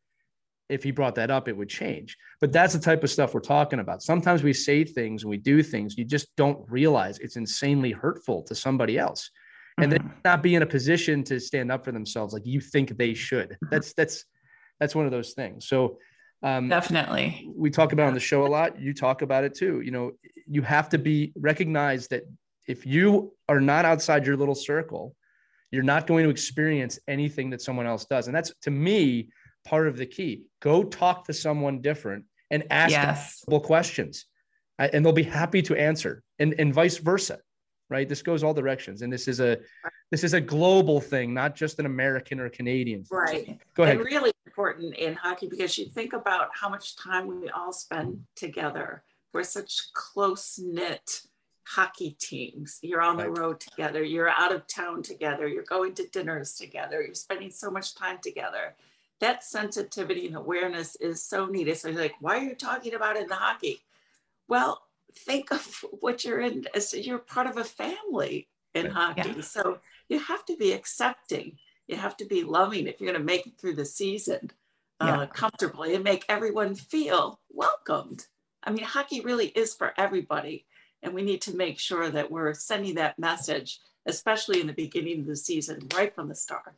[0.69, 2.17] if he brought that up, it would change.
[2.39, 4.02] But that's the type of stuff we're talking about.
[4.02, 8.43] Sometimes we say things and we do things you just don't realize it's insanely hurtful
[8.43, 9.30] to somebody else.
[9.78, 10.08] And mm-hmm.
[10.08, 13.13] then not be in a position to stand up for themselves like you think they
[13.13, 13.49] should.
[13.49, 13.67] Mm-hmm.
[13.71, 14.26] That's that's
[14.80, 15.67] that's one of those things.
[15.67, 15.97] So
[16.43, 18.80] um, definitely we talk about on the show a lot.
[18.80, 19.82] You talk about it too.
[19.82, 20.12] You know,
[20.47, 22.23] you have to be recognized that
[22.67, 25.15] if you are not outside your little circle,
[25.71, 28.28] you're not going to experience anything that someone else does.
[28.28, 29.30] And that's to me
[29.65, 30.43] part of the key.
[30.62, 33.43] Go talk to someone different and ask yes.
[33.63, 34.26] questions,
[34.78, 37.39] and they'll be happy to answer, and and vice versa.
[37.89, 38.08] Right?
[38.10, 39.58] This goes all directions, and this is a
[40.12, 43.04] this is a global thing, not just an American or Canadian.
[43.04, 43.17] Thing.
[43.17, 43.60] Right.
[43.76, 43.97] Go ahead.
[43.97, 48.19] And really important in hockey because you think about how much time we all spend
[48.36, 49.04] together.
[49.34, 51.21] We're such close knit
[51.65, 52.80] hockey teams.
[52.82, 53.39] You're on the right.
[53.39, 57.71] road together, you're out of town together, you're going to dinners together, you're spending so
[57.71, 58.76] much time together
[59.23, 61.77] that sensitivity and awareness is so needed.
[61.77, 63.81] So like, why are you talking about it in hockey?
[64.49, 64.81] Well,
[65.15, 69.33] think of what you're in as you're part of a family in hockey.
[69.38, 69.41] Yeah.
[69.41, 71.57] So you have to be accepting.
[71.88, 74.51] You have to be loving if you're going to make it through the season
[74.99, 75.25] uh, yeah.
[75.27, 78.27] comfortably and make everyone feel welcomed.
[78.62, 80.65] I mean, hockey really is for everybody.
[81.01, 85.21] And we need to make sure that we're sending that message, especially in the beginning
[85.21, 86.75] of the season, right from the start.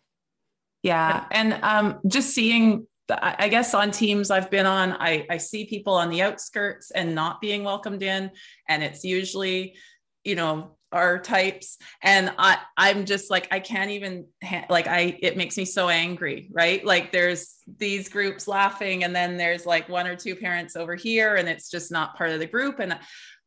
[0.86, 1.26] Yeah.
[1.32, 5.94] And um, just seeing, I guess on teams I've been on, I, I see people
[5.94, 8.30] on the outskirts and not being welcomed in.
[8.70, 9.78] And it's usually,
[10.24, 11.80] you know, our types.
[12.04, 15.90] And I, I'm just like, I can't even, ha- like, I, it makes me so
[15.90, 16.86] angry, right?
[16.86, 21.34] Like there's these groups laughing and then there's like one or two parents over here
[21.34, 22.78] and it's just not part of the group.
[22.78, 22.96] And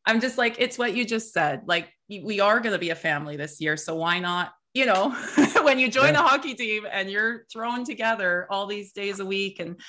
[0.05, 1.61] I'm just like, it's what you just said.
[1.67, 3.77] Like, we are going to be a family this year.
[3.77, 5.15] So why not you know,
[5.63, 6.23] when you join yeah.
[6.23, 9.79] a hockey team and you're thrown together all these days a week and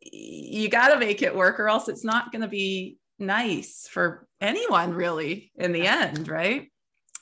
[0.00, 4.26] you got to make it work or else it's not going to be nice for
[4.40, 6.70] anyone really in the end, right?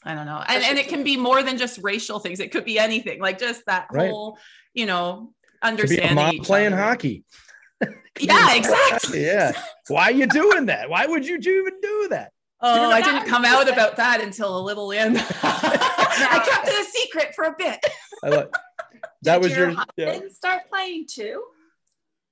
[0.04, 0.42] I don't know.
[0.46, 2.40] And, and it can be more than just racial things.
[2.40, 4.10] It could be anything like just that right.
[4.10, 4.38] whole,
[4.74, 6.42] you know, understanding.
[6.44, 6.82] playing other.
[6.82, 7.24] hockey.
[8.20, 9.24] yeah, exactly.
[9.24, 9.52] Yeah.
[9.88, 10.88] Why are you doing that?
[10.88, 12.32] Why would you even do that?
[12.60, 15.14] Oh, I didn't come out about that until a little in.
[16.22, 17.84] I kept it a secret for a bit.
[18.24, 18.48] I love,
[19.22, 20.20] that was your, your yeah.
[20.30, 21.42] start playing too.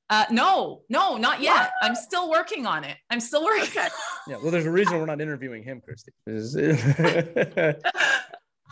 [0.09, 1.57] Uh, no, no, not yet.
[1.57, 1.70] What?
[1.83, 2.96] I'm still working on it.
[3.11, 3.64] I'm still working.
[3.64, 3.88] Okay.
[4.29, 6.12] yeah, well, there's a reason we're not interviewing him, Christie.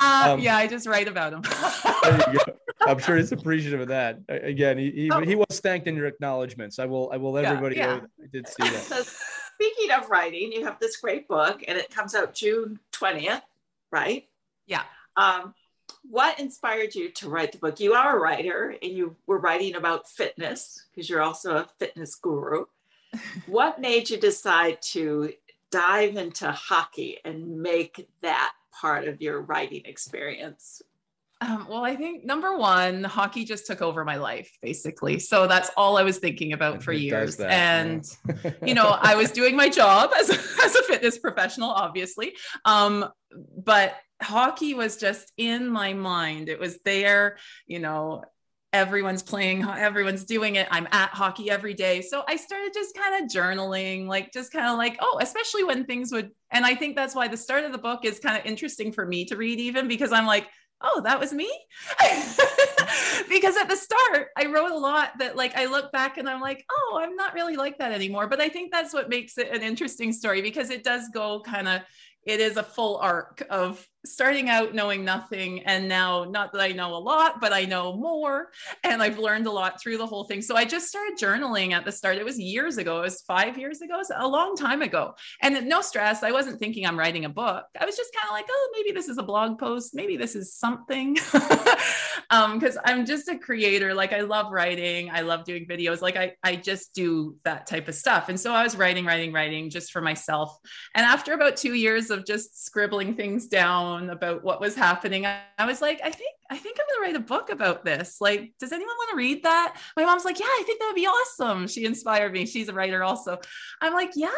[0.01, 1.43] uh, um, yeah, I just write about him.
[2.87, 4.21] I'm sure he's appreciative of that.
[4.29, 5.21] Again, he, he, oh.
[5.21, 6.79] he, was thanked in your acknowledgements.
[6.79, 7.87] I will I will let yeah, everybody yeah.
[7.87, 8.07] know.
[8.23, 9.07] I did see that.
[9.55, 13.43] speaking of writing, you have this great book and it comes out June 20th,
[13.91, 14.29] right?
[14.67, 14.83] Yeah.
[15.17, 15.55] Um,
[16.03, 17.81] what inspired you to write the book?
[17.81, 22.15] You are a writer and you were writing about fitness because you're also a fitness
[22.15, 22.65] guru.
[23.47, 25.33] what made you decide to
[25.71, 30.83] dive into hockey and make that part of your writing experience?
[31.41, 35.19] Um, well, I think number one, hockey just took over my life, basically.
[35.19, 37.37] So that's all I was thinking about for years.
[37.37, 38.05] That, and,
[38.45, 38.53] yeah.
[38.65, 40.31] you know, I was doing my job as
[40.65, 42.35] as a fitness professional, obviously.
[42.65, 43.07] Um,
[43.57, 46.49] but hockey was just in my mind.
[46.49, 48.25] It was there, you know,
[48.73, 50.67] everyone's playing, everyone's doing it.
[50.71, 52.03] I'm at hockey every day.
[52.03, 55.85] So I started just kind of journaling, like just kind of like, oh, especially when
[55.85, 58.45] things would, and I think that's why the start of the book is kind of
[58.45, 60.49] interesting for me to read, even because I'm like,
[60.81, 61.51] oh, that was me.
[63.29, 66.41] because at the start, I wrote a lot that like I look back and I'm
[66.41, 68.27] like, oh, I'm not really like that anymore.
[68.27, 71.69] But I think that's what makes it an interesting story because it does go kind
[71.69, 71.83] of,
[72.27, 76.69] it is a full arc of starting out knowing nothing and now not that i
[76.69, 78.51] know a lot but i know more
[78.83, 80.43] and i've learned a lot through the whole thing.
[80.43, 82.17] So i just started journaling at the start.
[82.17, 82.99] It was years ago.
[82.99, 83.97] It was five years ago.
[83.97, 85.15] Was a long time ago.
[85.41, 86.23] And no stress.
[86.23, 87.65] I wasn't thinking i'm writing a book.
[87.79, 89.95] I was just kind of like oh maybe this is a blog post.
[89.95, 91.17] Maybe this is something
[92.31, 96.17] um because i'm just a creator like i love writing i love doing videos like
[96.17, 99.71] i i just do that type of stuff and so i was writing writing writing
[99.71, 100.59] just for myself
[100.95, 105.27] and after about two years of just scribbling things down about what was happening.
[105.27, 108.21] I was like, I think, I think I'm going to write a book about this.
[108.21, 109.77] Like, does anyone want to read that?
[109.97, 111.67] My mom's like, yeah, I think that would be awesome.
[111.67, 112.47] She inspired me.
[112.47, 113.39] She's a writer also.
[113.81, 114.31] I'm like, yeah.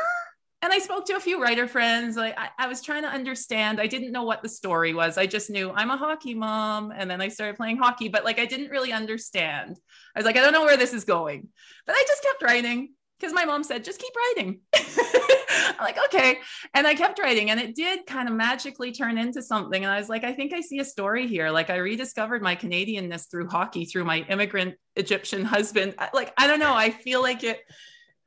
[0.67, 2.17] And I spoke to a few writer friends.
[2.17, 3.81] Like I, I was trying to understand.
[3.81, 5.17] I didn't know what the story was.
[5.17, 6.93] I just knew I'm a hockey mom.
[6.93, 9.79] And then I started playing hockey, but like I didn't really understand.
[10.17, 11.47] I was like, I don't know where this is going.
[11.87, 14.59] But I just kept writing because my mom said, just keep writing.
[14.75, 16.41] I'm like, okay.
[16.75, 19.85] And I kept writing and it did kind of magically turn into something.
[19.85, 21.49] And I was like, I think I see a story here.
[21.49, 25.95] Like I rediscovered my Canadianness through hockey, through my immigrant Egyptian husband.
[26.13, 26.75] Like, I don't know.
[26.75, 27.61] I feel like it,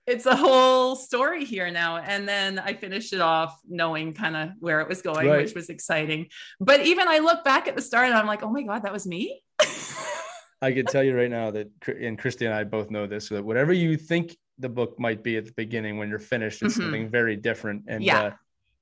[0.09, 1.97] it's a whole story here now.
[1.97, 5.43] And then I finished it off knowing kind of where it was going, right.
[5.43, 6.27] which was exciting.
[6.59, 8.91] But even I look back at the start and I'm like, oh my God, that
[8.91, 9.41] was me.
[10.61, 13.45] I can tell you right now that, and Christie and I both know this, that
[13.45, 16.81] whatever you think the book might be at the beginning when you're finished it's mm-hmm.
[16.83, 18.21] something very different and yeah.
[18.21, 18.31] Uh,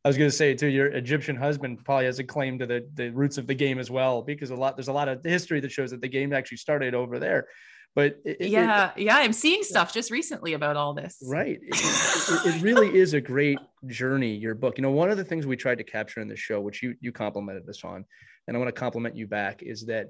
[0.03, 2.87] I was going to say too, your Egyptian husband probably has a claim to the,
[2.93, 5.59] the roots of the game as well, because a lot there's a lot of history
[5.59, 7.47] that shows that the game actually started over there.
[7.97, 11.17] But it, yeah, it, yeah, I'm seeing stuff just recently about all this.
[11.25, 13.57] Right, it, it, really is a great
[13.87, 14.35] journey.
[14.35, 16.61] Your book, you know, one of the things we tried to capture in the show,
[16.61, 18.05] which you you complimented us on,
[18.47, 20.09] and I want to compliment you back, is that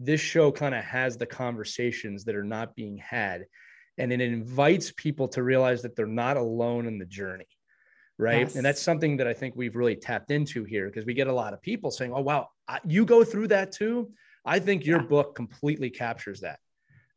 [0.00, 3.46] this show kind of has the conversations that are not being had
[3.98, 7.48] and it invites people to realize that they're not alone in the journey
[8.16, 8.54] right yes.
[8.54, 11.32] and that's something that i think we've really tapped into here because we get a
[11.32, 12.48] lot of people saying oh wow
[12.86, 14.10] you go through that too
[14.44, 15.06] i think your yeah.
[15.06, 16.60] book completely captures that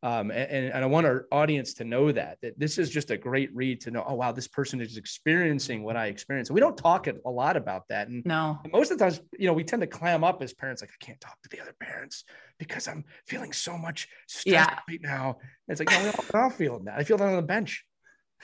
[0.04, 3.16] um, and, and I want our audience to know that that this is just a
[3.16, 4.04] great read to know.
[4.06, 6.50] Oh wow, this person is experiencing what I experienced.
[6.50, 9.52] We don't talk a lot about that, and no, most of the times, you know,
[9.52, 12.24] we tend to clam up as parents, like I can't talk to the other parents
[12.58, 14.78] because I'm feeling so much stress yeah.
[14.88, 15.38] right now.
[15.68, 16.98] And it's like, no, I'm not feeling that.
[16.98, 17.84] I feel that on the bench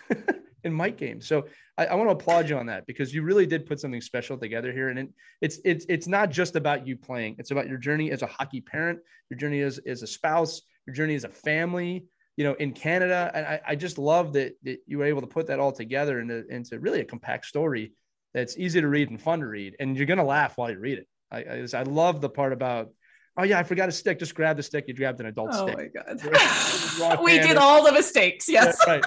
[0.65, 1.27] in Mike games.
[1.27, 4.01] So I, I, want to applaud you on that because you really did put something
[4.01, 4.89] special together here.
[4.89, 5.09] And it,
[5.41, 8.61] it's it's it's not just about you playing; it's about your journey as a hockey
[8.61, 12.73] parent, your journey as as a spouse your journey as a family, you know, in
[12.73, 13.31] Canada.
[13.35, 16.19] And I, I just love that, that you were able to put that all together
[16.19, 17.93] into, into really a compact story
[18.33, 19.77] that's easy to read and fun to read.
[19.79, 21.09] And you're going to laugh while you read it.
[21.31, 22.89] I, I, I, love the part about,
[23.37, 24.19] oh yeah, I forgot a stick.
[24.19, 24.87] Just grab the stick.
[24.89, 25.93] You grabbed an adult oh stick.
[25.95, 27.21] Oh my God.
[27.23, 28.49] we did all the mistakes.
[28.49, 28.79] Yes.
[28.87, 29.05] Yeah, right.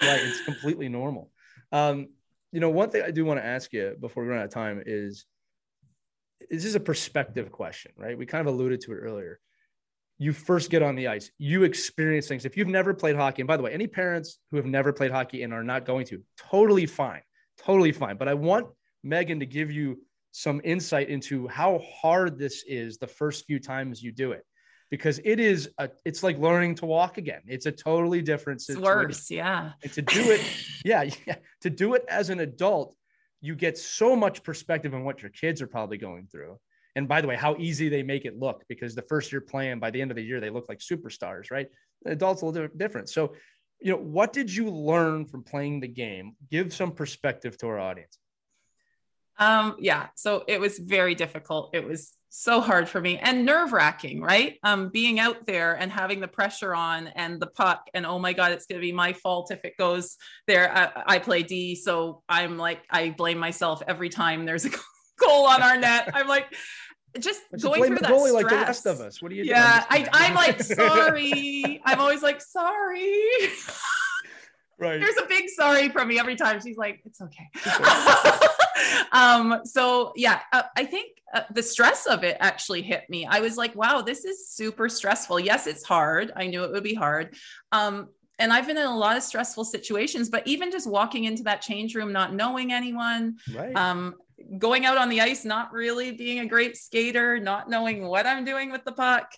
[0.00, 0.20] right.
[0.22, 1.30] It's completely normal.
[1.72, 2.08] Um,
[2.52, 4.50] you know, one thing I do want to ask you before we run out of
[4.50, 5.26] time is,
[6.50, 8.16] this is a perspective question, right?
[8.16, 9.40] We kind of alluded to it earlier
[10.18, 12.44] you first get on the ice, you experience things.
[12.44, 15.10] If you've never played hockey, and by the way, any parents who have never played
[15.10, 17.22] hockey and are not going to, totally fine,
[17.58, 18.16] totally fine.
[18.16, 18.68] But I want
[19.02, 20.00] Megan to give you
[20.30, 24.44] some insight into how hard this is the first few times you do it
[24.90, 27.40] because it is a, it's like learning to walk again.
[27.46, 29.10] It's a totally different situation.
[29.10, 29.72] It's worse, yeah.
[29.82, 30.40] And to do it,
[30.84, 32.94] yeah, yeah, to do it as an adult,
[33.40, 36.58] you get so much perspective on what your kids are probably going through
[36.96, 39.80] and by the way, how easy they make it look because the first year playing,
[39.80, 41.68] by the end of the year, they look like superstars, right?
[42.06, 43.08] Adults a little different.
[43.08, 43.34] So,
[43.80, 46.36] you know, what did you learn from playing the game?
[46.50, 48.18] Give some perspective to our audience.
[49.38, 51.74] Um, yeah, so it was very difficult.
[51.74, 54.58] It was so hard for me and nerve wracking, right?
[54.62, 58.32] Um, being out there and having the pressure on and the puck, and oh my
[58.32, 60.72] God, it's going to be my fault if it goes there.
[60.76, 64.70] I, I, play D, so I'm like, I blame myself every time there's a
[65.18, 66.10] goal on our net.
[66.12, 66.46] I'm like,
[67.18, 68.32] just going through that goalie stress.
[68.32, 69.22] like the rest of us.
[69.22, 69.44] What do you?
[69.44, 71.80] Yeah, I, I'm like, sorry.
[71.84, 73.22] I'm always like, sorry.
[74.76, 75.00] Right.
[75.00, 76.60] There's a big sorry from me every time.
[76.60, 77.48] She's like, it's okay.
[79.12, 83.24] um, so yeah, uh, I think uh, the stress of it actually hit me.
[83.24, 85.40] I was like, wow, this is super stressful.
[85.40, 86.32] Yes, it's hard.
[86.34, 87.36] I knew it would be hard.
[87.70, 91.44] Um, and I've been in a lot of stressful situations, but even just walking into
[91.44, 93.74] that change room, not knowing anyone, right.
[93.76, 94.14] um,
[94.58, 98.44] going out on the ice, not really being a great skater, not knowing what I'm
[98.44, 99.32] doing with the puck,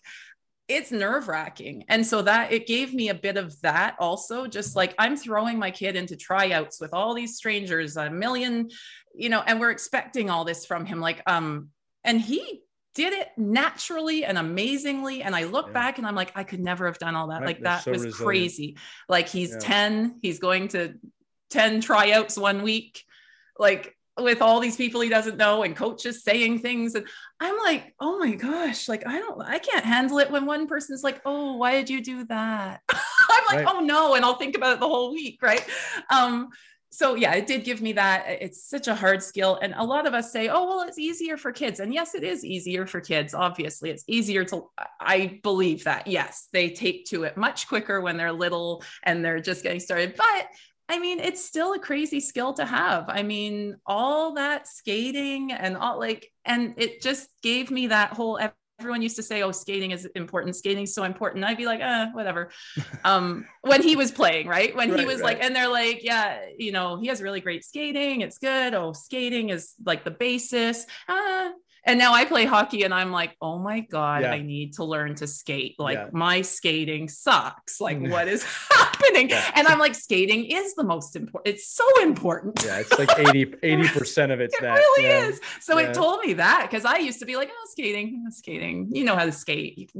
[0.68, 1.84] it's nerve wracking.
[1.88, 5.58] And so that it gave me a bit of that also, just like I'm throwing
[5.58, 8.70] my kid into tryouts with all these strangers, a million,
[9.14, 11.00] you know, and we're expecting all this from him.
[11.00, 11.68] Like, um,
[12.02, 12.62] and he
[12.96, 15.22] did it naturally and amazingly.
[15.22, 15.72] And I look yeah.
[15.74, 17.42] back and I'm like, I could never have done all that.
[17.42, 17.46] Right.
[17.46, 18.24] Like that so was resilient.
[18.24, 18.76] crazy.
[19.08, 19.58] Like he's yeah.
[19.60, 20.94] 10, he's going to
[21.50, 23.04] 10 tryouts one week.
[23.58, 27.06] Like with all these people he doesn't know and coaches saying things and
[27.38, 31.04] i'm like oh my gosh like i don't i can't handle it when one person's
[31.04, 33.66] like oh why did you do that i'm like right.
[33.68, 35.62] oh no and i'll think about it the whole week right
[36.10, 36.48] um
[36.90, 40.06] so yeah it did give me that it's such a hard skill and a lot
[40.06, 43.00] of us say oh well it's easier for kids and yes it is easier for
[43.00, 44.68] kids obviously it's easier to
[45.00, 49.40] i believe that yes they take to it much quicker when they're little and they're
[49.40, 50.46] just getting started but
[50.88, 53.06] I mean, it's still a crazy skill to have.
[53.08, 58.38] I mean, all that skating and all like, and it just gave me that whole.
[58.78, 60.54] Everyone used to say, "Oh, skating is important.
[60.56, 62.50] Skating's so important." I'd be like, "Uh, whatever."
[63.04, 64.74] um, when he was playing, right?
[64.76, 65.38] When right, he was right.
[65.38, 68.20] like, and they're like, "Yeah, you know, he has really great skating.
[68.20, 68.74] It's good.
[68.74, 71.50] Oh, skating is like the basis." Uh,
[71.86, 74.32] and now I play hockey and I'm like, oh my God, yeah.
[74.32, 75.76] I need to learn to skate.
[75.78, 76.08] Like yeah.
[76.12, 77.80] my skating sucks.
[77.80, 79.30] Like what is happening?
[79.30, 79.50] Yeah.
[79.54, 81.54] And I'm like, skating is the most important.
[81.54, 82.62] It's so important.
[82.64, 84.74] Yeah, it's like 80, 80% of it's it that.
[84.74, 85.40] really is.
[85.60, 89.04] So it told me that because I used to be like, oh, skating, skating, you
[89.04, 89.92] know how to skate.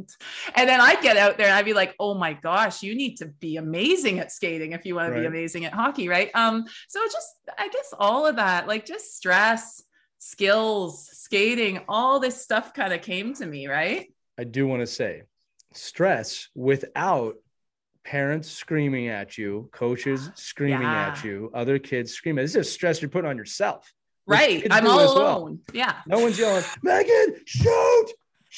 [0.54, 3.16] And then I'd get out there and I'd be like, oh my gosh, you need
[3.18, 5.16] to be amazing at skating if you want right.
[5.16, 6.30] to be amazing at hockey, right?
[6.34, 9.82] Um, so just I guess all of that, like just stress
[10.18, 14.12] skills, skating, all this stuff kind of came to me, right?
[14.38, 15.22] I do want to say
[15.72, 17.36] stress without
[18.04, 21.08] parents screaming at you, coaches screaming yeah.
[21.08, 22.44] at you, other kids screaming.
[22.44, 23.92] This is stress you're putting on yourself.
[24.26, 24.66] Right.
[24.70, 25.60] I'm all alone.
[25.68, 25.76] Well.
[25.76, 25.94] Yeah.
[26.06, 28.06] No one's yelling, Megan, shoot.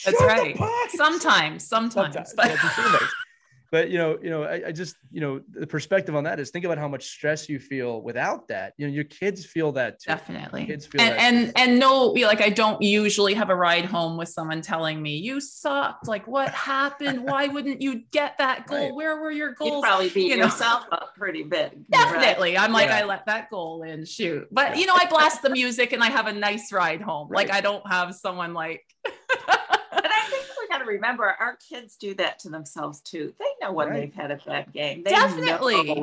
[0.04, 0.56] That's right.
[0.90, 2.34] Sometimes, sometimes, sometimes.
[2.36, 2.98] But- yeah,
[3.70, 6.50] but you know you know I, I, just you know the perspective on that is
[6.50, 10.00] think about how much stress you feel without that you know your kids feel that
[10.00, 10.10] too.
[10.10, 11.52] definitely kids feel and and, too.
[11.56, 15.40] and no like i don't usually have a ride home with someone telling me you
[15.40, 18.94] sucked like what happened why wouldn't you get that goal right.
[18.94, 20.44] where were your goals you probably beat you know?
[20.44, 22.62] yourself up pretty big definitely right?
[22.62, 22.98] i'm like yeah.
[22.98, 26.08] i let that goal in shoot but you know i blast the music and i
[26.08, 27.48] have a nice ride home right.
[27.48, 28.82] like i don't have someone like
[30.88, 33.32] remember our kids do that to themselves too.
[33.38, 34.00] They know when right.
[34.00, 35.02] they've had a bad game.
[35.04, 35.94] They Definitely.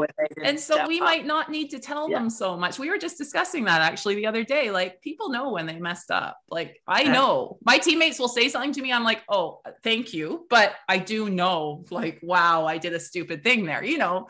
[0.43, 1.05] and so we up.
[1.05, 2.19] might not need to tell yeah.
[2.19, 2.79] them so much.
[2.79, 4.71] We were just discussing that actually the other day.
[4.71, 6.39] Like people know when they messed up.
[6.49, 8.93] Like I know my teammates will say something to me.
[8.93, 10.45] I'm like, oh, thank you.
[10.49, 13.83] But I do know, like, wow, I did a stupid thing there.
[13.83, 14.27] You know,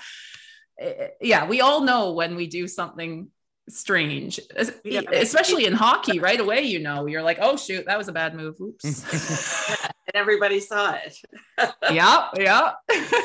[0.79, 3.29] eh, eh, yeah, we all know when we do something
[3.69, 4.39] strange,
[4.83, 5.01] yeah.
[5.11, 6.19] especially in hockey.
[6.25, 8.55] Right away, you know, you're like, oh shoot, that was a bad move.
[8.59, 8.83] Oops.
[10.07, 11.17] and everybody saw it.
[11.91, 12.71] yeah, yeah.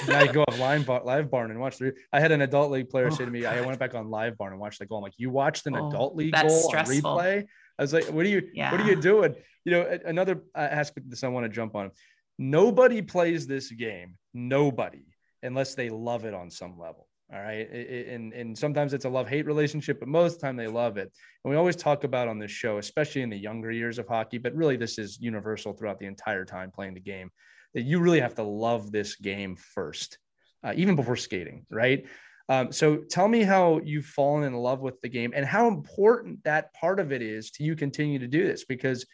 [0.07, 1.95] now you go off live, bar, LiveBarn and watch the.
[2.13, 3.11] I had an adult league player oh.
[3.11, 4.99] say to me, I went back on LiveBarn and watched the goal.
[4.99, 7.11] I'm like, you watched an oh, adult league goal stressful.
[7.11, 7.47] on replay?
[7.79, 8.49] I was like, what are you?
[8.53, 8.73] Yeah.
[8.73, 9.35] What are you doing?
[9.65, 11.91] You know, another uh, aspect of this I want to jump on.
[12.39, 14.17] Nobody plays this game.
[14.35, 15.05] Nobody,
[15.43, 17.07] unless they love it on some level.
[17.33, 17.71] All right.
[17.71, 20.97] And, and sometimes it's a love hate relationship, but most of the time they love
[20.97, 21.13] it.
[21.45, 24.39] And we always talk about on this show, especially in the younger years of hockey,
[24.39, 27.31] but really this is universal throughout the entire time playing the game,
[27.75, 30.19] that you really have to love this game first,
[30.65, 31.67] uh, even before skating.
[31.71, 32.07] Right.
[32.49, 36.43] Um, so tell me how you've fallen in love with the game and how important
[36.43, 38.65] that part of it is to you continue to do this.
[38.65, 39.07] Because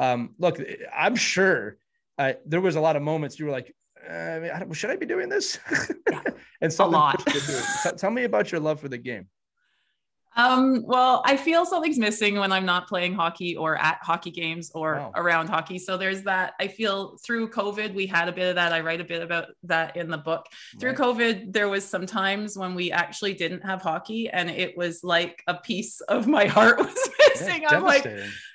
[0.00, 0.60] um, look,
[0.92, 1.76] I'm sure
[2.18, 3.72] uh, there was a lot of moments you were like,
[4.08, 5.58] uh, should I be doing this?
[6.60, 6.90] and so,
[7.96, 9.28] tell me about your love for the game.
[10.36, 14.70] Um, well, I feel something's missing when I'm not playing hockey or at hockey games
[14.74, 15.12] or wow.
[15.16, 15.78] around hockey.
[15.78, 16.54] So there's that.
[16.60, 18.72] I feel through COVID, we had a bit of that.
[18.72, 20.46] I write a bit about that in the book.
[20.78, 20.94] Through.
[20.94, 25.42] COVID, there was some times when we actually didn't have hockey, and it was like
[25.46, 27.62] a piece of my heart was missing.
[27.62, 28.04] Yeah, I'm like,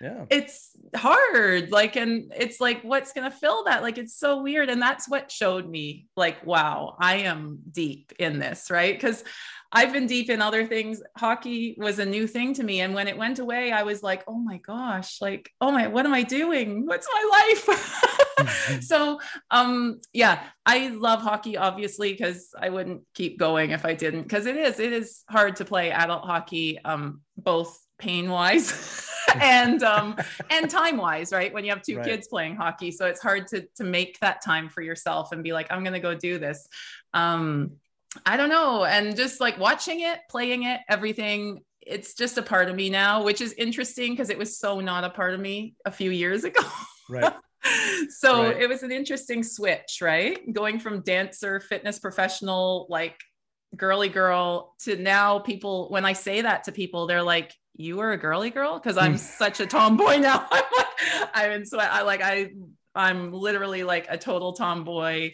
[0.01, 0.25] yeah.
[0.29, 1.71] it's hard.
[1.71, 3.81] Like, and it's like, what's going to fill that?
[3.81, 4.69] Like, it's so weird.
[4.69, 8.95] And that's what showed me, like, wow, I am deep in this, right?
[8.95, 9.23] Because
[9.71, 11.01] I've been deep in other things.
[11.17, 12.81] Hockey was a new thing to me.
[12.81, 16.05] And when it went away, I was like, oh my gosh, like, oh my, what
[16.05, 16.85] am I doing?
[16.85, 18.81] What's my life?
[18.81, 19.19] so,
[19.51, 24.45] um, yeah, I love hockey, obviously, because I wouldn't keep going if I didn't, because
[24.45, 30.15] it is, it is hard to play adult hockey, um, both pain wise and um
[30.49, 32.05] and time wise right when you have two right.
[32.05, 35.53] kids playing hockey so it's hard to to make that time for yourself and be
[35.53, 36.67] like i'm going to go do this
[37.13, 37.71] um
[38.25, 38.85] I don't know.
[38.85, 43.23] And just like watching it, playing it, everything, it's just a part of me now,
[43.23, 46.43] which is interesting because it was so not a part of me a few years
[46.43, 46.61] ago.
[47.09, 47.33] Right.
[48.09, 48.61] so right.
[48.61, 50.51] it was an interesting switch, right?
[50.51, 53.19] Going from dancer, fitness professional, like
[53.75, 58.13] girly girl to now people, when I say that to people, they're like, you were
[58.13, 58.79] a girly girl?
[58.79, 59.17] Because I'm hmm.
[59.17, 60.47] such a tomboy now.
[60.51, 61.91] I'm like, I'm in sweat.
[61.91, 62.51] I like, I,
[62.95, 65.31] I'm literally like a total tomboy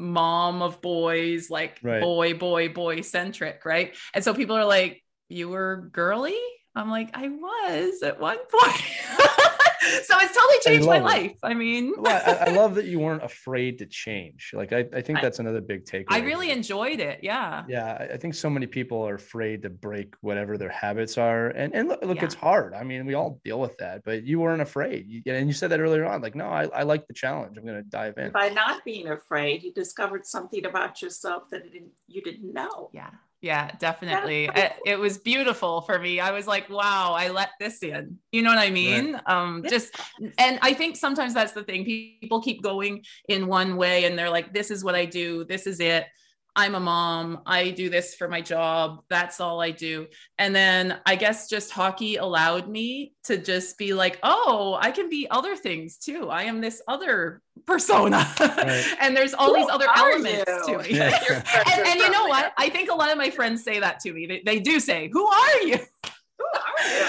[0.00, 2.00] mom of boys, like right.
[2.00, 3.94] boy, boy, boy centric, right?
[4.14, 6.38] And so people are like, You were girly?
[6.74, 8.82] I'm like, I was at one point.
[10.02, 11.36] so it's totally changed my life.
[11.42, 14.50] I mean, well, I, I, love that you weren't afraid to change.
[14.52, 16.06] Like, I, I think that's another big takeaway.
[16.10, 17.20] I really enjoyed it.
[17.22, 17.64] Yeah.
[17.66, 18.08] Yeah.
[18.12, 21.48] I think so many people are afraid to break whatever their habits are.
[21.48, 22.24] And, and look, look yeah.
[22.24, 22.74] it's hard.
[22.74, 25.06] I mean, we all deal with that, but you weren't afraid.
[25.08, 27.56] You, and you said that earlier on, like, no, I, I like the challenge.
[27.56, 28.32] I'm going to dive in.
[28.32, 31.62] By not being afraid, you discovered something about yourself that
[32.06, 32.90] you didn't know.
[32.92, 33.10] Yeah.
[33.42, 34.50] Yeah, definitely.
[34.54, 36.20] it, it, was beautiful for me.
[36.20, 38.18] I was like, wow, I let this in.
[38.32, 39.14] You know what I mean?
[39.14, 39.22] Right.
[39.26, 39.96] Um just
[40.38, 41.84] and I think sometimes that's the thing.
[41.84, 45.44] People keep going in one way and they're like this is what I do.
[45.44, 46.04] This is it.
[46.60, 47.40] I'm a mom.
[47.46, 49.02] I do this for my job.
[49.08, 50.08] That's all I do.
[50.36, 55.08] And then I guess just hockey allowed me to just be like, oh, I can
[55.08, 56.28] be other things too.
[56.28, 58.30] I am this other persona.
[58.38, 58.94] Right.
[59.00, 60.76] and there's all Who these other elements you?
[60.76, 60.98] to me.
[60.98, 61.42] Yeah.
[61.72, 62.52] and, and, you know what?
[62.58, 64.26] I think a lot of my friends say that to me.
[64.26, 65.78] They, they do say, Who are you?
[66.38, 67.06] Who are you?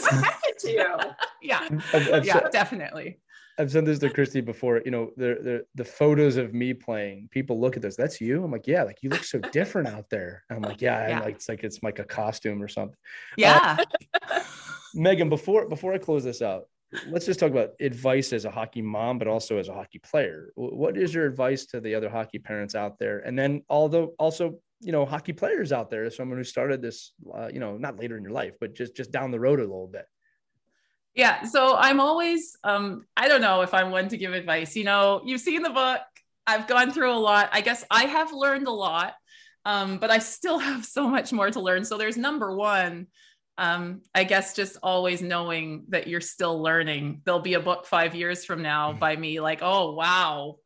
[0.00, 0.96] what happened to you?
[1.42, 1.66] Yeah.
[1.94, 3.18] I've, I've yeah, said, definitely.
[3.60, 4.80] I've said this to Christie before.
[4.82, 7.28] You know, the, the the photos of me playing.
[7.30, 7.94] People look at this.
[7.94, 8.42] That's you.
[8.42, 8.84] I'm like, yeah.
[8.84, 10.44] Like you look so different out there.
[10.50, 11.08] I'm like, yeah.
[11.08, 11.20] yeah.
[11.20, 12.96] Like, it's like it's like a costume or something.
[13.36, 13.76] Yeah.
[14.30, 14.42] Uh,
[14.94, 16.68] Megan, before before I close this out,
[17.08, 20.52] let's just talk about advice as a hockey mom, but also as a hockey player.
[20.54, 23.18] What is your advice to the other hockey parents out there?
[23.18, 27.50] And then, although also, you know, hockey players out there, someone who started this, uh,
[27.52, 29.86] you know, not later in your life, but just just down the road a little
[29.86, 30.06] bit.
[31.14, 31.44] Yeah.
[31.44, 34.76] So I'm always, um, I don't know if I'm one to give advice.
[34.76, 36.00] You know, you've seen the book.
[36.46, 37.50] I've gone through a lot.
[37.52, 39.14] I guess I have learned a lot,
[39.64, 41.84] um, but I still have so much more to learn.
[41.84, 43.06] So there's number one.
[43.58, 47.20] Um, I guess just always knowing that you're still learning.
[47.24, 49.00] There'll be a book five years from now mm-hmm.
[49.00, 50.56] by me, like, oh wow,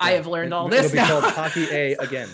[0.00, 0.06] yeah.
[0.06, 0.94] I have learned all It'll this.
[0.94, 1.20] It'll be now.
[1.20, 2.28] called Hockey A again.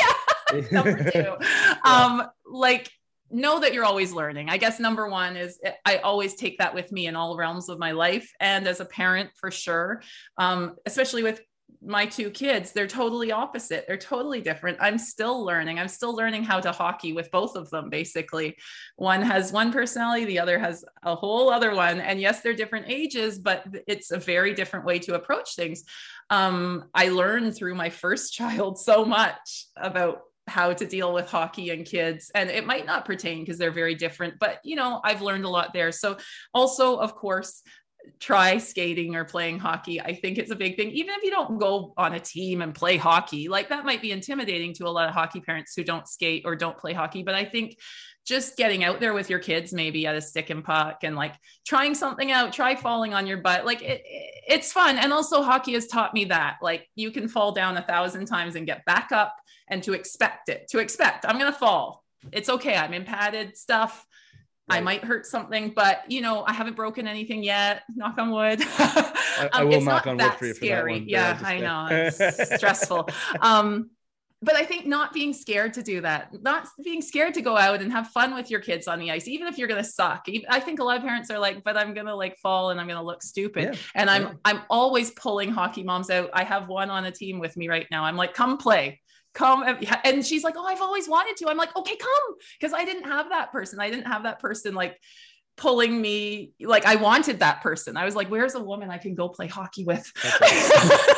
[0.00, 1.18] yeah, number two.
[1.40, 1.78] yeah.
[1.84, 2.90] Um, like
[3.32, 4.48] know that you're always learning.
[4.48, 7.78] I guess number one is I always take that with me in all realms of
[7.78, 8.30] my life.
[8.40, 10.02] And as a parent, for sure,
[10.38, 11.40] um, especially with
[11.84, 13.84] my two kids, they're totally opposite.
[13.86, 14.78] They're totally different.
[14.80, 15.78] I'm still learning.
[15.78, 18.56] I'm still learning how to hockey with both of them, basically.
[18.96, 22.00] One has one personality, the other has a whole other one.
[22.00, 25.82] And yes, they're different ages, but it's a very different way to approach things.
[26.30, 30.20] Um, I learned through my first child so much about
[30.52, 33.94] how to deal with hockey and kids and it might not pertain because they're very
[33.94, 35.90] different but you know i've learned a lot there.
[35.90, 36.18] So
[36.52, 37.62] also of course
[38.18, 40.00] try skating or playing hockey.
[40.00, 40.90] I think it's a big thing.
[40.90, 44.10] Even if you don't go on a team and play hockey like that might be
[44.10, 47.34] intimidating to a lot of hockey parents who don't skate or don't play hockey but
[47.34, 47.76] i think
[48.24, 51.34] just getting out there with your kids maybe at a stick and puck and like
[51.66, 54.02] trying something out try falling on your butt like it,
[54.46, 54.98] it's fun.
[54.98, 58.56] And also hockey has taught me that like you can fall down a thousand times
[58.56, 59.34] and get back up
[59.68, 64.06] and to expect it to expect i'm gonna fall it's okay i'm in padded stuff
[64.70, 64.76] Right.
[64.76, 67.82] I might hurt something, but you know, I haven't broken anything yet.
[67.96, 68.60] Knock on wood.
[68.78, 70.92] I, I um, will knock on wood for you for scary.
[70.92, 71.08] that one.
[71.08, 71.88] Yeah, I know.
[71.90, 73.08] It's stressful.
[73.40, 73.90] Um,
[74.42, 77.80] but I think not being scared to do that, not being scared to go out
[77.80, 80.26] and have fun with your kids on the ice, even if you're going to suck.
[80.48, 82.80] I think a lot of parents are like, but I'm going to like fall and
[82.80, 83.74] I'm going to look stupid.
[83.74, 84.32] Yeah, and I'm, yeah.
[84.44, 86.30] I'm always pulling hockey moms out.
[86.34, 88.04] I have one on a team with me right now.
[88.04, 89.00] I'm like, come play,
[89.32, 89.64] come.
[90.04, 91.48] And she's like, oh, I've always wanted to.
[91.48, 92.34] I'm like, okay, come.
[92.60, 93.78] Cause I didn't have that person.
[93.78, 94.98] I didn't have that person like
[95.56, 96.52] pulling me.
[96.60, 97.96] Like I wanted that person.
[97.96, 100.10] I was like, where's a woman I can go play hockey with?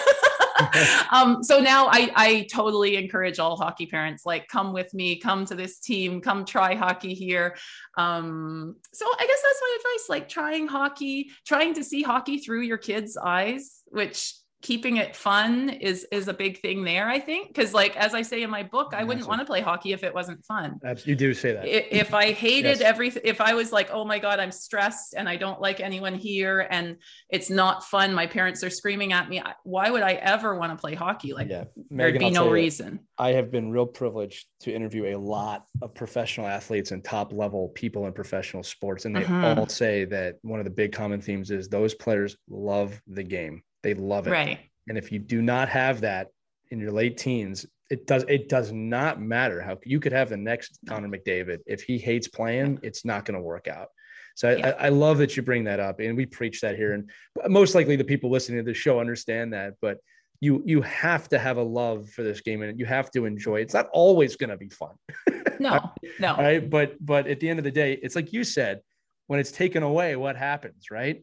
[1.10, 5.44] um, so now I, I totally encourage all hockey parents, like, come with me, come
[5.46, 7.56] to this team, come try hockey here.
[7.96, 12.62] Um, so I guess that's my advice, like trying hockey, trying to see hockey through
[12.62, 14.34] your kids' eyes, which
[14.64, 17.48] keeping it fun is is a big thing there i think.
[17.48, 20.02] Because like as i say in my book i wouldn't want to play hockey if
[20.02, 20.80] it wasn't fun.
[21.04, 21.66] You do say that.
[21.66, 22.80] If i hated yes.
[22.80, 26.14] everything if i was like oh my god i'm stressed and i don't like anyone
[26.14, 26.96] here and
[27.28, 28.14] it's not fun.
[28.14, 29.42] My parents are screaming at me.
[29.64, 31.34] Why would i ever want to play hockey?
[31.34, 31.64] Like yeah.
[31.90, 33.00] Megan, there'd be I'll no reason.
[33.18, 37.68] I have been real privileged to interview a lot of professional athletes and top level
[37.68, 39.56] people in professional sports and they uh-huh.
[39.58, 43.62] all say that one of the big common themes is those players love the game
[43.84, 44.30] they love it.
[44.30, 44.58] Right.
[44.88, 46.28] And if you do not have that
[46.70, 50.36] in your late teens, it does it does not matter how you could have the
[50.36, 51.58] next Connor McDavid.
[51.66, 53.88] If he hates playing, it's not going to work out.
[54.34, 54.74] So yeah.
[54.80, 56.94] I, I, love that you bring that up, and we preach that here.
[56.94, 57.08] And
[57.46, 59.74] most likely, the people listening to the show understand that.
[59.80, 59.98] But
[60.40, 63.58] you you have to have a love for this game, and you have to enjoy
[63.60, 63.62] it.
[63.62, 64.94] It's not always going to be fun.
[65.60, 66.34] No, no.
[66.34, 68.80] Right, but but at the end of the day, it's like you said,
[69.28, 71.22] when it's taken away, what happens, right?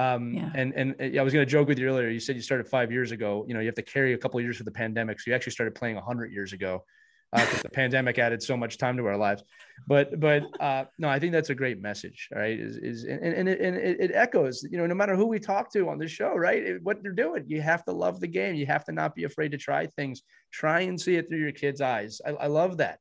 [0.00, 0.50] Um, yeah.
[0.54, 2.08] and, and uh, I was going to joke with you earlier.
[2.08, 3.44] You said you started five years ago.
[3.46, 5.20] You know, you have to carry a couple of years for the pandemic.
[5.20, 6.84] So you actually started playing hundred years ago
[7.32, 9.44] because uh, the pandemic added so much time to our lives.
[9.86, 12.28] But, but uh, no, I think that's a great message.
[12.34, 12.58] Right.
[12.58, 15.72] Is, is and, and, it, and it, echoes, you know, no matter who we talk
[15.72, 16.82] to on this show, right.
[16.82, 18.54] What they're doing, you have to love the game.
[18.56, 20.22] You have to not be afraid to try things,
[20.52, 22.20] try and see it through your kids' eyes.
[22.26, 22.98] I, I love that.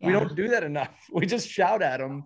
[0.00, 0.06] Yeah.
[0.06, 0.94] We don't do that enough.
[1.12, 2.24] We just shout at them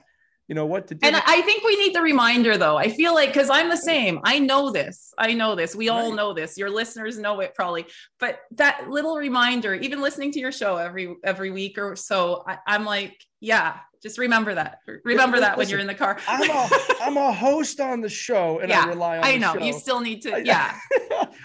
[0.51, 1.07] you know what to do.
[1.07, 2.77] And I think we need the reminder though.
[2.77, 4.19] I feel like because I'm the same.
[4.25, 5.15] I know this.
[5.17, 5.77] I know this.
[5.77, 6.59] We all know this.
[6.59, 7.87] Your listeners know it probably.
[8.19, 12.59] But that little reminder, even listening to your show every every week or so, I,
[12.67, 14.81] am like, yeah, just remember that.
[15.05, 16.19] Remember that when you're in the car.
[16.27, 16.69] I'm a
[17.01, 19.55] I'm a host on the show and yeah, I rely on I know.
[19.55, 20.77] You still need to, yeah.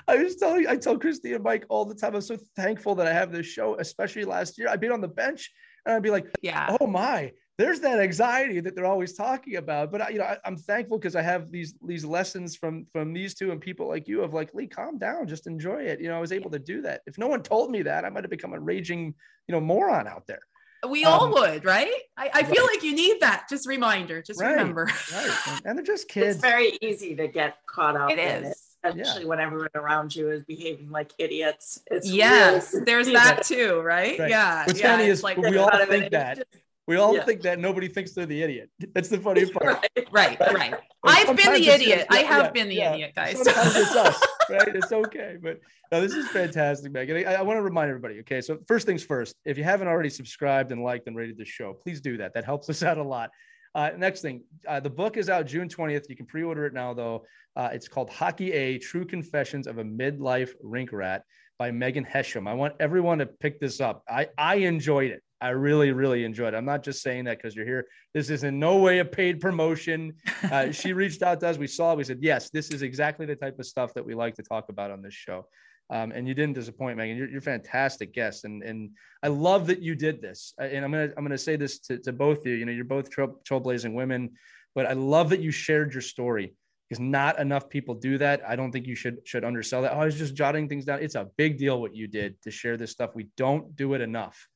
[0.07, 2.15] I was telling I tell Christie and Mike all the time.
[2.15, 4.67] I'm so thankful that I have this show, especially last year.
[4.67, 5.51] I'd be on the bench
[5.85, 9.91] and I'd be like, yeah, oh my, there's that anxiety that they're always talking about.
[9.91, 13.13] But I, you know, I, am thankful because I have these these lessons from from
[13.13, 16.01] these two and people like you of like Lee, calm down, just enjoy it.
[16.01, 17.01] You know, I was able to do that.
[17.05, 19.13] If no one told me that, I might have become a raging,
[19.47, 20.41] you know, moron out there.
[20.87, 21.89] We um, all would, right?
[22.17, 23.47] I, I feel like you need that.
[23.49, 24.21] Just reminder.
[24.21, 24.89] Just right, remember.
[25.13, 25.61] Right.
[25.65, 26.35] And they're just kids.
[26.35, 28.11] It's very easy to get caught up.
[28.11, 28.49] It is.
[28.49, 29.27] It especially yeah.
[29.27, 31.81] when everyone around you is behaving like idiots.
[31.87, 34.19] It's yes, really there's that too, right?
[34.19, 34.29] right.
[34.29, 34.65] Yeah.
[34.65, 36.45] What's yeah, funny is like we all think that.
[36.87, 37.23] We all yeah.
[37.23, 38.69] think that nobody thinks they're the idiot.
[38.93, 39.87] That's the funny part.
[40.11, 40.51] right, right.
[40.51, 40.75] right.
[41.03, 42.05] I've been the idiot.
[42.11, 43.41] I have yeah, been the idiot, guys.
[43.41, 44.75] Sometimes it's us, right?
[44.75, 45.37] It's okay.
[45.41, 45.59] But
[45.91, 47.25] no, this is fantastic, Megan.
[47.27, 48.39] I, I want to remind everybody, okay?
[48.39, 51.73] So first things first, if you haven't already subscribed and liked and rated the show,
[51.73, 52.33] please do that.
[52.35, 53.31] That helps us out a lot.
[53.73, 56.07] Uh, next thing, uh, the book is out June 20th.
[56.07, 57.25] You can pre-order it now, though.
[57.55, 61.23] Uh, it's called Hockey A: True Confessions of a Midlife Rink Rat
[61.57, 62.47] by Megan Hesham.
[62.47, 64.03] I want everyone to pick this up.
[64.07, 65.23] I I enjoyed it.
[65.45, 66.57] I really, really enjoyed it.
[66.57, 67.85] I'm not just saying that because you're here.
[68.15, 70.13] This is in no way a paid promotion.
[70.51, 71.57] Uh, she reached out to us.
[71.57, 71.97] We saw it.
[71.97, 74.69] We said, yes, this is exactly the type of stuff that we like to talk
[74.69, 75.47] about on this show.
[75.89, 77.17] Um, and you didn't disappoint, Megan.
[77.17, 78.91] You're, you're fantastic guest, and and
[79.23, 80.53] I love that you did this.
[80.59, 82.53] And I'm gonna I'm gonna say this to, to both of you.
[82.53, 84.31] You know, you're both trail, trailblazing women,
[84.75, 86.55] but I love that you shared your story
[86.87, 88.41] because not enough people do that.
[88.47, 89.93] I don't think you should should undersell that.
[89.93, 91.01] Oh, I was just jotting things down.
[91.01, 93.15] It's a big deal what you did to share this stuff.
[93.15, 94.47] We don't do it enough.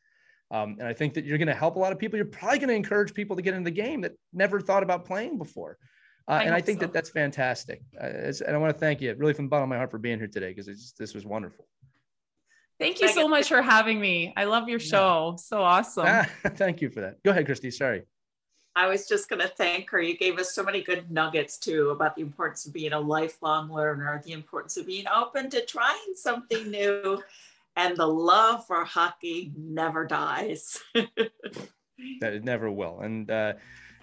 [0.52, 2.18] Um, and I think that you're going to help a lot of people.
[2.18, 5.06] You're probably going to encourage people to get into the game that never thought about
[5.06, 5.78] playing before.
[6.28, 6.86] Uh, I and I think so.
[6.86, 7.82] that that's fantastic.
[8.00, 10.00] Uh, and I want to thank you really from the bottom of my heart for
[10.00, 11.66] being here today because this was wonderful.
[12.80, 14.34] Thank you so much for having me.
[14.38, 15.32] I love your show.
[15.32, 15.42] Yeah.
[15.42, 16.06] So awesome.
[16.08, 17.22] Ah, thank you for that.
[17.24, 17.72] Go ahead, Christie.
[17.72, 18.04] Sorry.
[18.76, 20.02] I was just going to thank her.
[20.02, 23.70] You gave us so many good nuggets too about the importance of being a lifelong
[23.70, 27.22] learner, the importance of being open to trying something new
[27.80, 30.78] and the love for hockey never dies.
[30.94, 33.00] that it never will.
[33.00, 33.54] And uh,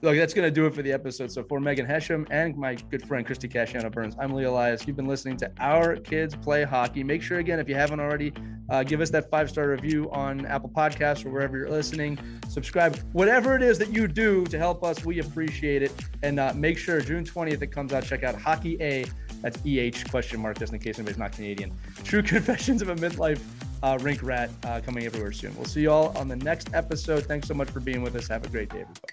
[0.01, 1.31] look, that's going to do it for the episode.
[1.31, 4.87] So for Megan Hesham and my good friend Christie Casciano Burns, I'm Lee Elias.
[4.87, 7.05] You've been listening to Our Kids Play Hockey.
[7.05, 8.33] Make sure again, if you haven't already,
[8.71, 12.19] uh, give us that five star review on Apple Podcasts or wherever you're listening.
[12.49, 15.05] Subscribe, whatever it is that you do to help us.
[15.05, 15.93] We appreciate it.
[16.23, 18.05] And uh, make sure June 20th it comes out.
[18.05, 19.05] Check out Hockey A.
[19.43, 21.73] That's EH question mark, just in case anybody's not Canadian.
[22.05, 23.41] True Confessions of a Midlife
[23.83, 25.55] uh, Rink Rat uh, coming everywhere soon.
[25.57, 27.27] We'll see you all on the next episode.
[27.27, 28.29] Thanks so much for being with us.
[28.29, 29.13] Have a great day, everybody.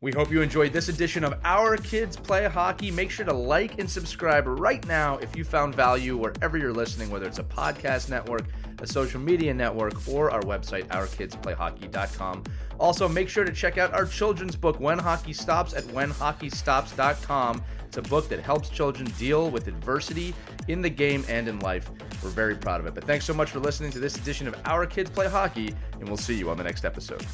[0.00, 2.92] We hope you enjoyed this edition of Our Kids Play Hockey.
[2.92, 7.10] Make sure to like and subscribe right now if you found value wherever you're listening,
[7.10, 8.44] whether it's a podcast network,
[8.80, 12.44] a social media network, or our website, ourkidsplayhockey.com.
[12.78, 17.64] Also, make sure to check out our children's book, When Hockey Stops, at whenhockeystops.com.
[17.88, 20.34] It's a book that helps children deal with adversity
[20.68, 21.88] in the game and in life.
[22.22, 22.94] We're very proud of it.
[22.94, 26.06] But thanks so much for listening to this edition of Our Kids Play Hockey, and
[26.06, 27.24] we'll see you on the next episode.